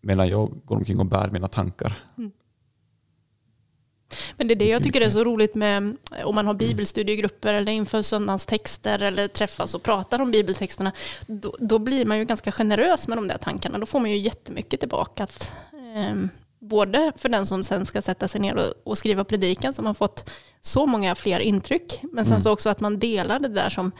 medan 0.00 0.28
jag 0.28 0.52
går 0.64 0.76
omkring 0.76 0.98
och 0.98 1.06
bär 1.06 1.30
mina 1.30 1.48
tankar. 1.48 1.98
Men 4.36 4.48
det 4.48 4.54
är 4.54 4.56
det 4.56 4.68
jag 4.68 4.82
tycker 4.82 5.00
är 5.00 5.10
så 5.10 5.24
roligt 5.24 5.54
med 5.54 5.96
om 6.24 6.34
man 6.34 6.46
har 6.46 6.54
bibelstudiegrupper 6.54 7.54
eller 7.54 7.72
inför 7.72 8.02
söndagens 8.02 8.46
texter 8.46 8.98
eller 8.98 9.28
träffas 9.28 9.74
och 9.74 9.82
pratar 9.82 10.18
om 10.20 10.30
bibeltexterna. 10.30 10.92
Då, 11.26 11.56
då 11.58 11.78
blir 11.78 12.04
man 12.04 12.18
ju 12.18 12.24
ganska 12.24 12.52
generös 12.52 13.08
med 13.08 13.18
de 13.18 13.28
där 13.28 13.38
tankarna. 13.38 13.78
Då 13.78 13.86
får 13.86 14.00
man 14.00 14.10
ju 14.10 14.16
jättemycket 14.16 14.80
tillbaka. 14.80 15.24
Att, 15.24 15.52
ehm, 15.94 16.28
både 16.58 17.12
för 17.16 17.28
den 17.28 17.46
som 17.46 17.64
sen 17.64 17.86
ska 17.86 18.02
sätta 18.02 18.28
sig 18.28 18.40
ner 18.40 18.54
och, 18.54 18.90
och 18.90 18.98
skriva 18.98 19.24
predikan 19.24 19.74
som 19.74 19.86
har 19.86 19.94
fått 19.94 20.30
så 20.60 20.86
många 20.86 21.14
fler 21.14 21.40
intryck. 21.40 22.00
Men 22.12 22.24
sen 22.24 22.32
Mm. 22.32 22.42
så 22.42 22.52
också 22.52 22.68
att 22.68 22.80
man 22.80 22.98
delar 22.98 23.38
det 23.40 23.48
där 23.48 23.68
som 23.68 23.92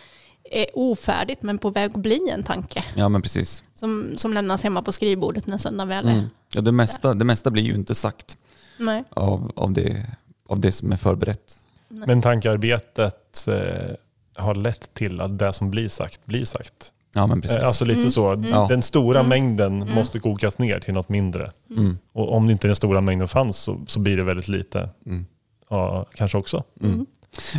är 0.50 0.66
ofärdigt 0.74 1.42
men 1.42 1.58
på 1.58 1.70
väg 1.70 1.90
att 1.90 1.96
bli 1.96 2.30
en 2.30 2.42
tanke. 2.42 2.84
Ja 2.94 3.08
men 3.08 3.22
precis. 3.22 3.64
Som, 3.74 4.14
som 4.16 4.32
lämnas 4.32 4.62
hemma 4.62 4.82
på 4.82 4.92
skrivbordet 4.92 5.46
när 5.46 5.58
söndagen 5.58 5.88
väl 5.88 6.08
är. 6.08 6.12
Mm. 6.12 6.24
Ja, 6.54 6.60
det, 6.60 6.72
mesta, 6.72 7.14
det 7.14 7.24
mesta 7.24 7.50
blir 7.50 7.62
ju 7.62 7.74
inte 7.74 7.94
sagt 7.94 8.36
Nej. 8.78 9.04
av, 9.10 9.52
av, 9.56 9.72
det, 9.72 10.06
av 10.48 10.60
det 10.60 10.72
som 10.72 10.92
är 10.92 10.96
förberett. 10.96 11.58
Men 11.88 12.22
tankearbetet 12.22 13.46
eh, 13.48 13.94
har 14.36 14.54
lett 14.54 14.94
till 14.94 15.20
att 15.20 15.38
det 15.38 15.52
som 15.52 15.70
blir 15.70 15.88
sagt, 15.88 16.26
blir 16.26 16.44
sagt. 16.44 16.92
Ja 17.14 17.26
men 17.26 17.40
precis. 17.40 17.56
Eh, 17.56 17.66
Alltså 17.66 17.84
lite 17.84 17.98
Mm. 18.00 18.10
så. 18.10 18.44
Ja. 18.50 18.66
Den 18.68 18.82
stora 18.82 19.18
Mm. 19.20 19.28
mängden 19.28 19.82
Mm. 19.82 19.94
måste 19.94 20.18
kokas 20.20 20.58
ner 20.58 20.80
till 20.80 20.94
något 20.94 21.08
mindre. 21.08 21.52
mm. 21.70 21.98
Och 22.12 22.34
om 22.34 22.50
inte 22.50 22.66
den 22.66 22.76
stora 22.76 23.00
mängden 23.00 23.28
fanns 23.28 23.56
så, 23.56 23.80
så 23.86 24.00
blir 24.00 24.16
det 24.16 24.22
väldigt 24.22 24.48
lite. 24.48 24.88
Mm. 25.06 25.26
Ja, 25.68 26.06
kanske 26.14 26.38
också. 26.38 26.64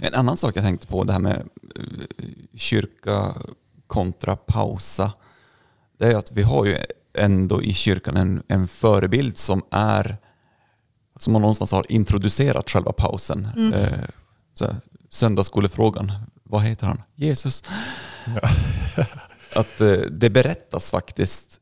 En 0.01 0.13
annan 0.13 0.37
sak 0.37 0.57
jag 0.57 0.63
tänkte 0.63 0.87
på, 0.87 1.03
det 1.03 1.13
här 1.13 1.19
med 1.19 1.49
eh, 1.75 2.25
kyrka 2.55 3.33
kontra 3.87 4.35
pausa. 4.35 5.13
Det 5.97 6.07
är 6.07 6.15
att 6.15 6.31
vi 6.31 6.41
har 6.41 6.65
ju 6.65 6.77
ändå 7.17 7.63
i 7.63 7.73
kyrkan 7.73 8.17
en, 8.17 8.43
en 8.47 8.67
förebild 8.67 9.37
som 9.37 9.61
är 9.71 10.17
som 11.19 11.33
man 11.33 11.41
någonstans 11.41 11.71
har 11.71 11.91
introducerat 11.91 12.69
själva 12.69 12.91
pausen. 12.91 13.47
Mm. 13.55 13.73
Eh, 13.73 14.69
söndagsskolefrågan, 15.09 16.11
vad 16.43 16.61
heter 16.61 16.87
han? 16.87 17.01
Jesus. 17.15 17.63
Ja. 18.25 18.49
att 19.55 19.81
eh, 19.81 19.91
det 20.11 20.29
berättas 20.29 20.91
faktiskt 20.91 21.59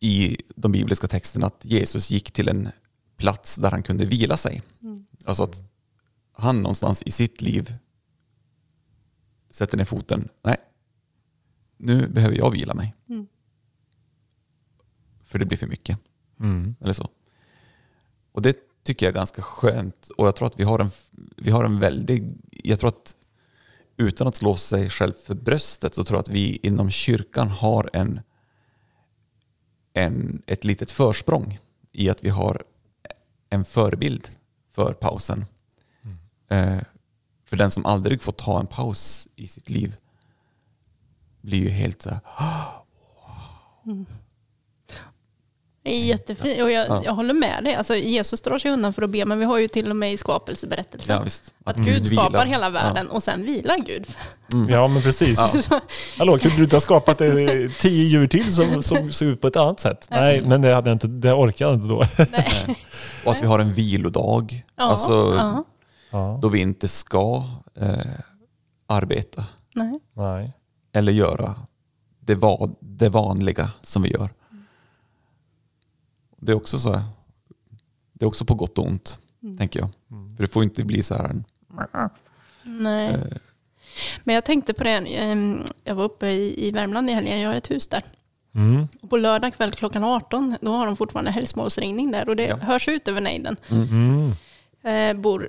i 0.00 0.36
de 0.56 0.72
bibliska 0.72 1.06
texterna 1.06 1.46
att 1.46 1.60
Jesus 1.62 2.10
gick 2.10 2.32
till 2.32 2.48
en 2.48 2.68
plats 3.16 3.56
där 3.56 3.70
han 3.70 3.82
kunde 3.82 4.04
vila 4.04 4.36
sig. 4.36 4.62
Mm. 4.82 5.06
Alltså 5.24 5.42
att 5.42 5.73
han 6.34 6.62
någonstans 6.62 7.02
i 7.06 7.10
sitt 7.10 7.40
liv 7.40 7.76
sätter 9.50 9.76
ner 9.76 9.84
foten. 9.84 10.28
Nej, 10.42 10.56
nu 11.76 12.08
behöver 12.08 12.36
jag 12.36 12.50
vila 12.50 12.74
mig. 12.74 12.94
Mm. 13.08 13.26
För 15.22 15.38
det 15.38 15.46
blir 15.46 15.58
för 15.58 15.66
mycket. 15.66 15.98
Mm. 16.40 16.74
Eller 16.80 16.92
så. 16.92 17.08
Och 18.32 18.42
det 18.42 18.56
tycker 18.82 19.06
jag 19.06 19.10
är 19.10 19.18
ganska 19.18 19.42
skönt. 19.42 20.08
Och 20.08 20.26
jag 20.26 20.36
tror 20.36 20.46
att 20.46 20.60
vi 20.60 20.64
har 20.64 20.78
en, 20.78 20.90
vi 21.36 21.50
har 21.50 21.64
en 21.64 21.78
väldig... 21.78 22.36
Jag 22.50 22.80
tror 22.80 22.88
att 22.88 23.16
utan 23.96 24.26
att 24.26 24.36
slå 24.36 24.56
sig 24.56 24.90
själv 24.90 25.12
för 25.12 25.34
bröstet 25.34 25.94
så 25.94 26.04
tror 26.04 26.16
jag 26.16 26.20
att 26.20 26.28
vi 26.28 26.58
inom 26.62 26.90
kyrkan 26.90 27.48
har 27.48 27.90
en, 27.92 28.20
en, 29.92 30.42
ett 30.46 30.64
litet 30.64 30.90
försprång 30.90 31.58
i 31.92 32.10
att 32.10 32.24
vi 32.24 32.28
har 32.28 32.62
en 33.50 33.64
förebild 33.64 34.28
för 34.70 34.92
pausen. 34.92 35.44
Eh, 36.54 36.78
för 37.48 37.56
den 37.56 37.70
som 37.70 37.86
aldrig 37.86 38.22
får 38.22 38.32
ta 38.32 38.60
en 38.60 38.66
paus 38.66 39.28
i 39.36 39.48
sitt 39.48 39.70
liv 39.70 39.96
blir 41.40 41.58
ju 41.58 41.68
helt 41.68 42.02
så 42.02 42.08
här, 42.10 42.20
Det 45.84 45.90
är 45.94 46.04
jättefint 46.04 46.62
och 46.62 46.70
jag, 46.70 46.88
Ja. 46.88 47.02
jag 47.04 47.12
håller 47.14 47.34
med 47.34 47.64
dig. 47.64 47.74
Alltså, 47.74 47.96
Jesus 47.96 48.40
drar 48.42 48.58
sig 48.58 48.70
undan 48.70 48.92
för 48.92 49.02
att 49.02 49.10
be, 49.10 49.24
men 49.24 49.38
vi 49.38 49.44
har 49.44 49.58
ju 49.58 49.68
till 49.68 49.90
och 49.90 49.96
med 49.96 50.12
i 50.12 50.16
skapelseberättelsen 50.16 51.16
ja 51.16 51.22
visst. 51.22 51.54
att 51.64 51.76
Mm. 51.76 51.88
Gud 51.88 52.06
skapar 52.06 52.30
vilar. 52.30 52.46
hela 52.46 52.70
världen 52.70 53.08
och 53.08 53.22
sen 53.22 53.42
vilar 53.42 53.78
Gud. 53.78 54.06
Ja, 54.70 54.88
men 54.88 55.02
precis. 55.02 55.68
Ja. 55.70 55.80
Hallå, 56.18 56.38
kunde 56.38 56.56
du 56.56 56.62
inte 56.64 56.76
ha 56.76 56.80
skapat 56.80 57.20
eh, 57.20 57.28
tio 57.80 58.04
djur 58.04 58.26
till 58.26 58.54
som, 58.54 58.82
som 58.82 59.12
såg 59.12 59.28
ut 59.28 59.40
på 59.40 59.46
ett 59.46 59.56
annat 59.56 59.80
sätt? 59.80 60.06
Nej, 60.10 60.40
men 60.46 60.62
det, 60.62 60.74
hade 60.74 60.90
jag 60.90 60.94
inte, 60.94 61.06
det 61.06 61.32
orkade 61.32 61.70
jag 61.70 61.74
inte 61.74 61.88
då. 61.88 62.04
Nej. 62.32 62.76
Och 63.26 63.32
att 63.32 63.42
vi 63.42 63.46
har 63.46 63.58
en 63.58 63.72
vilodag. 63.72 64.64
Ja, 64.76 64.82
alltså, 64.84 65.34
ja. 66.18 66.38
Då 66.42 66.48
vi 66.48 66.60
inte 66.60 66.88
ska 66.88 67.44
eh, 67.74 67.98
arbeta 68.86 69.44
Nej. 69.74 70.00
Nej. 70.12 70.52
eller 70.92 71.12
göra 71.12 71.54
det, 72.20 72.34
va, 72.34 72.68
det 72.80 73.08
vanliga 73.08 73.70
som 73.82 74.02
vi 74.02 74.08
gör. 74.12 74.28
Det 76.36 76.52
är 76.52 76.56
också 76.56 76.78
så 76.78 76.92
här, 76.92 77.02
det 78.12 78.24
är 78.24 78.26
också 78.28 78.44
på 78.44 78.54
gott 78.54 78.78
och 78.78 78.86
ont, 78.86 79.18
tänker 79.58 79.80
jag. 79.80 79.88
För 80.36 80.42
det 80.42 80.48
får 80.48 80.62
inte 80.64 80.84
bli 80.84 81.02
så 81.02 81.14
här 81.14 81.24
en, 81.24 81.44
Nej. 82.62 83.06
eh, 83.14 83.20
Men 84.24 84.34
jag 84.34 84.44
tänkte 84.44 84.74
på 84.74 84.84
det, 84.84 84.90
ehm, 85.16 85.62
jag 85.84 85.94
var 85.94 86.04
uppe 86.04 86.26
i, 86.30 86.70
Värmland 86.70 87.10
i 87.10 87.12
helgen, 87.12 87.40
jag 87.40 87.48
har 87.48 87.56
ett 87.56 87.70
hus 87.70 87.88
där. 87.88 88.02
Mm. 88.54 88.88
Och 89.02 89.10
på 89.10 89.16
lördag 89.16 89.54
kväll 89.54 89.72
klockan 89.72 90.04
18, 90.04 90.56
då 90.60 90.72
har 90.72 90.86
de 90.86 90.96
fortfarande 90.96 91.30
helgsmålsringning 91.30 92.10
där 92.10 92.28
och 92.28 92.36
det 92.36 92.46
Ja. 92.46 92.56
hörs 92.56 92.88
ut 92.88 93.08
över 93.08 93.20
nejden. 93.20 93.56
Mm. 93.70 94.32
Eh, 94.82 95.20
bor, 95.22 95.48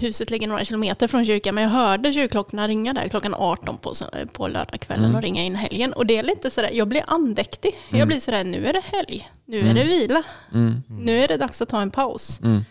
huset 0.00 0.30
ligger 0.30 0.48
några 0.48 0.64
kilometer 0.64 1.08
från 1.08 1.24
kyrkan, 1.24 1.54
men 1.54 1.64
jag 1.64 1.70
hörde 1.70 2.12
kyrkklockorna 2.12 2.68
ringa 2.68 2.92
där 2.92 3.08
klockan 3.08 3.34
18 3.34 3.78
på, 3.78 3.92
på 4.32 4.48
lördagskvällen 4.48 5.04
Mm. 5.04 5.16
och 5.16 5.22
ringa 5.22 5.42
in 5.42 5.54
helgen. 5.54 5.92
Och 5.92 6.06
det 6.06 6.16
är 6.16 6.22
lite 6.22 6.50
sådär, 6.50 6.70
jag 6.72 6.88
blir 6.88 7.04
andäktig. 7.06 7.74
Mm. 7.88 7.98
Jag 7.98 8.08
blir 8.08 8.20
sådär, 8.20 8.44
nu 8.44 8.66
är 8.66 8.72
det 8.72 8.82
helg, 8.84 9.30
nu 9.44 9.58
är 9.60 9.74
det 9.74 9.84
vila, 9.84 10.22
mm, 10.52 10.82
nu 10.88 11.18
är 11.24 11.28
det 11.28 11.36
dags 11.36 11.62
att 11.62 11.68
ta 11.68 11.80
en 11.80 11.90
paus. 11.90 12.40
mm, 12.42 12.64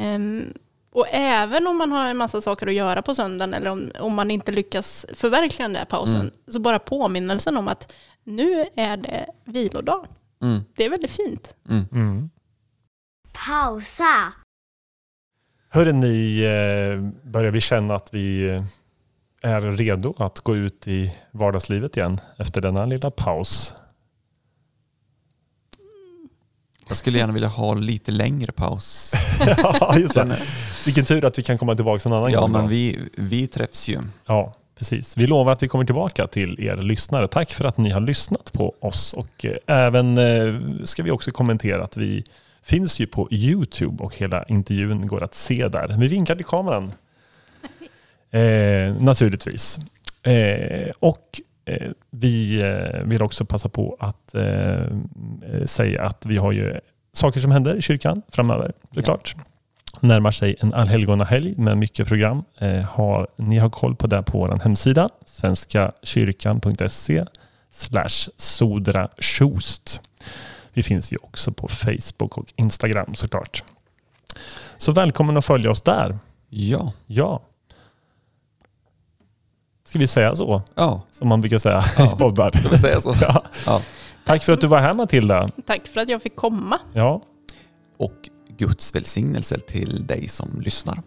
Ehm, 0.00 0.52
och 0.92 1.06
även 1.10 1.66
om 1.66 1.76
man 1.76 1.92
har 1.92 2.06
en 2.06 2.16
massa 2.16 2.40
saker 2.40 2.66
att 2.66 2.74
göra 2.74 3.02
på 3.02 3.14
söndagen 3.14 3.54
eller 3.54 3.70
om, 3.70 3.90
om 4.00 4.14
man 4.14 4.30
inte 4.30 4.52
lyckas 4.52 5.06
förverkliga 5.14 5.64
den 5.68 5.72
där 5.72 5.84
pausen, 5.84 6.20
Mm. 6.20 6.32
så 6.48 6.58
bara 6.58 6.78
påminnelsen 6.78 7.56
om 7.56 7.68
att 7.68 7.92
nu 8.24 8.64
är 8.76 8.96
det 8.96 9.26
vilodag. 9.44 10.06
mm, 10.42 10.64
Det 10.76 10.84
är 10.84 10.90
väldigt 10.90 11.10
fint. 11.10 11.54
mm. 11.68 11.84
Mm. 11.92 12.30
Pausa! 13.46 14.32
Hörde 15.76 15.92
ni, 15.92 16.40
eh, 16.42 17.28
börjar 17.30 17.50
vi 17.50 17.60
känna 17.60 17.94
att 17.94 18.08
vi 18.12 18.48
eh, 18.48 18.62
är 19.42 19.60
redo 19.60 20.14
att 20.18 20.40
gå 20.40 20.56
ut 20.56 20.88
i 20.88 21.12
vardagslivet 21.30 21.96
igen 21.96 22.20
efter 22.38 22.60
denna 22.60 22.86
lilla 22.86 23.10
paus? 23.10 23.74
Jag 26.88 26.96
skulle 26.96 27.18
gärna 27.18 27.32
vilja 27.32 27.48
ha 27.48 27.74
lite 27.74 28.12
längre 28.12 28.52
paus. 28.52 29.12
ja, 29.56 29.98
just 29.98 30.14
det. 30.14 30.36
Vilken 30.86 31.04
tur 31.04 31.24
att 31.24 31.38
vi 31.38 31.42
kan 31.42 31.58
komma 31.58 31.74
tillbaka 31.74 32.08
en 32.08 32.12
annan 32.12 32.32
Ja, 32.32 32.40
gång. 32.40 32.52
då. 32.52 32.58
men 32.58 32.68
vi, 32.68 32.98
vi 33.16 33.46
träffs 33.46 33.88
ju. 33.88 33.98
Ja, 34.26 34.54
precis. 34.78 35.16
Vi 35.16 35.26
lovar 35.26 35.52
att 35.52 35.62
vi 35.62 35.68
kommer 35.68 35.84
tillbaka 35.84 36.26
till 36.26 36.60
er 36.60 36.76
lyssnare. 36.76 37.28
Tack 37.28 37.52
för 37.52 37.64
att 37.64 37.78
ni 37.78 37.90
har 37.90 38.00
lyssnat 38.00 38.52
på 38.52 38.74
oss. 38.80 39.12
Och 39.12 39.44
eh, 39.44 39.56
även 39.66 40.18
ska 40.84 41.02
vi 41.02 41.10
också 41.10 41.30
kommentera 41.30 41.84
att 41.84 41.96
vi 41.96 42.24
finns 42.66 43.00
ju 43.00 43.06
på 43.06 43.28
YouTube 43.30 44.04
och 44.04 44.16
hela 44.16 44.44
intervjun 44.44 45.06
går 45.06 45.22
att 45.24 45.34
se 45.34 45.68
där. 45.68 45.96
Vi 45.98 46.08
vinkar 46.08 46.36
till 46.36 46.44
kameran. 46.44 46.92
Eh, 48.30 48.94
naturligtvis. 49.00 49.78
Eh, 50.22 50.90
och 50.98 51.40
eh, 51.64 51.90
vi 52.10 52.60
eh, 52.60 53.04
vill 53.04 53.22
också 53.22 53.44
passa 53.44 53.68
på 53.68 53.96
att 54.00 54.34
eh, 54.34 54.42
eh, 54.42 55.64
säga 55.64 56.02
att 56.02 56.26
vi 56.26 56.36
har 56.36 56.52
ju 56.52 56.80
saker 57.12 57.40
som 57.40 57.50
händer 57.50 57.76
i 57.76 57.82
kyrkan 57.82 58.22
framöver, 58.28 58.72
såklart. 58.94 59.36
Närmar 60.00 60.30
sig 60.30 60.56
en 60.60 60.74
allhelgonahelg 60.74 61.54
med 61.56 61.78
mycket 61.78 62.08
program. 62.08 62.44
Har, 62.88 63.28
ni 63.36 63.58
har 63.58 63.70
koll 63.70 63.96
på 63.96 64.06
det 64.06 64.22
på 64.22 64.38
vår 64.38 64.60
hemsida, 64.62 65.08
svenskakyrkan.se 65.26 67.24
slash 67.70 68.28
sodra. 68.36 69.08
Vi 70.76 70.82
finns 70.82 71.12
ju 71.12 71.16
också 71.22 71.52
på 71.52 71.68
Facebook 71.68 72.38
och 72.38 72.52
Instagram 72.56 73.14
såklart. 73.14 73.62
Så 74.76 74.92
välkommen 74.92 75.36
att 75.36 75.44
följa 75.44 75.70
oss 75.70 75.82
där. 75.82 76.18
Ja, 76.48 76.92
Ja. 77.06 77.42
Ska 79.84 79.98
vi 79.98 80.06
säga 80.06 80.34
så? 80.34 80.62
ja, 80.74 81.02
Som 81.10 81.28
man 81.28 81.40
brukar 81.40 81.58
säga 81.58 81.84
Ja. 81.98 82.12
i 82.14 82.18
poddar. 82.18 82.50
ska 82.58 82.68
vi 82.68 82.78
säga 82.78 83.00
så? 83.00 83.14
Ja. 83.20 83.44
Ja. 83.66 83.82
Tack 84.26 84.44
för 84.44 84.52
att 84.52 84.60
du 84.60 84.66
var 84.66 84.78
här 84.80 84.94
Matilda. 84.94 85.48
Tack 85.66 85.86
för 85.86 86.00
att 86.00 86.08
jag 86.08 86.22
fick 86.22 86.36
komma. 86.36 86.78
Ja. 86.92 87.22
Och 87.96 88.28
Guds 88.58 88.94
välsignelse 88.94 89.60
till 89.60 90.06
dig 90.06 90.28
som 90.28 90.60
lyssnar. 90.60 91.02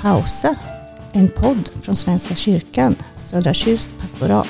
Pausa! 0.00 0.54
En 1.12 1.28
podd 1.28 1.68
från 1.82 1.96
Svenska 1.96 2.34
kyrkan, 2.34 2.96
Södra 3.14 3.54
Tjust 3.54 3.90
pastorat. 4.00 4.48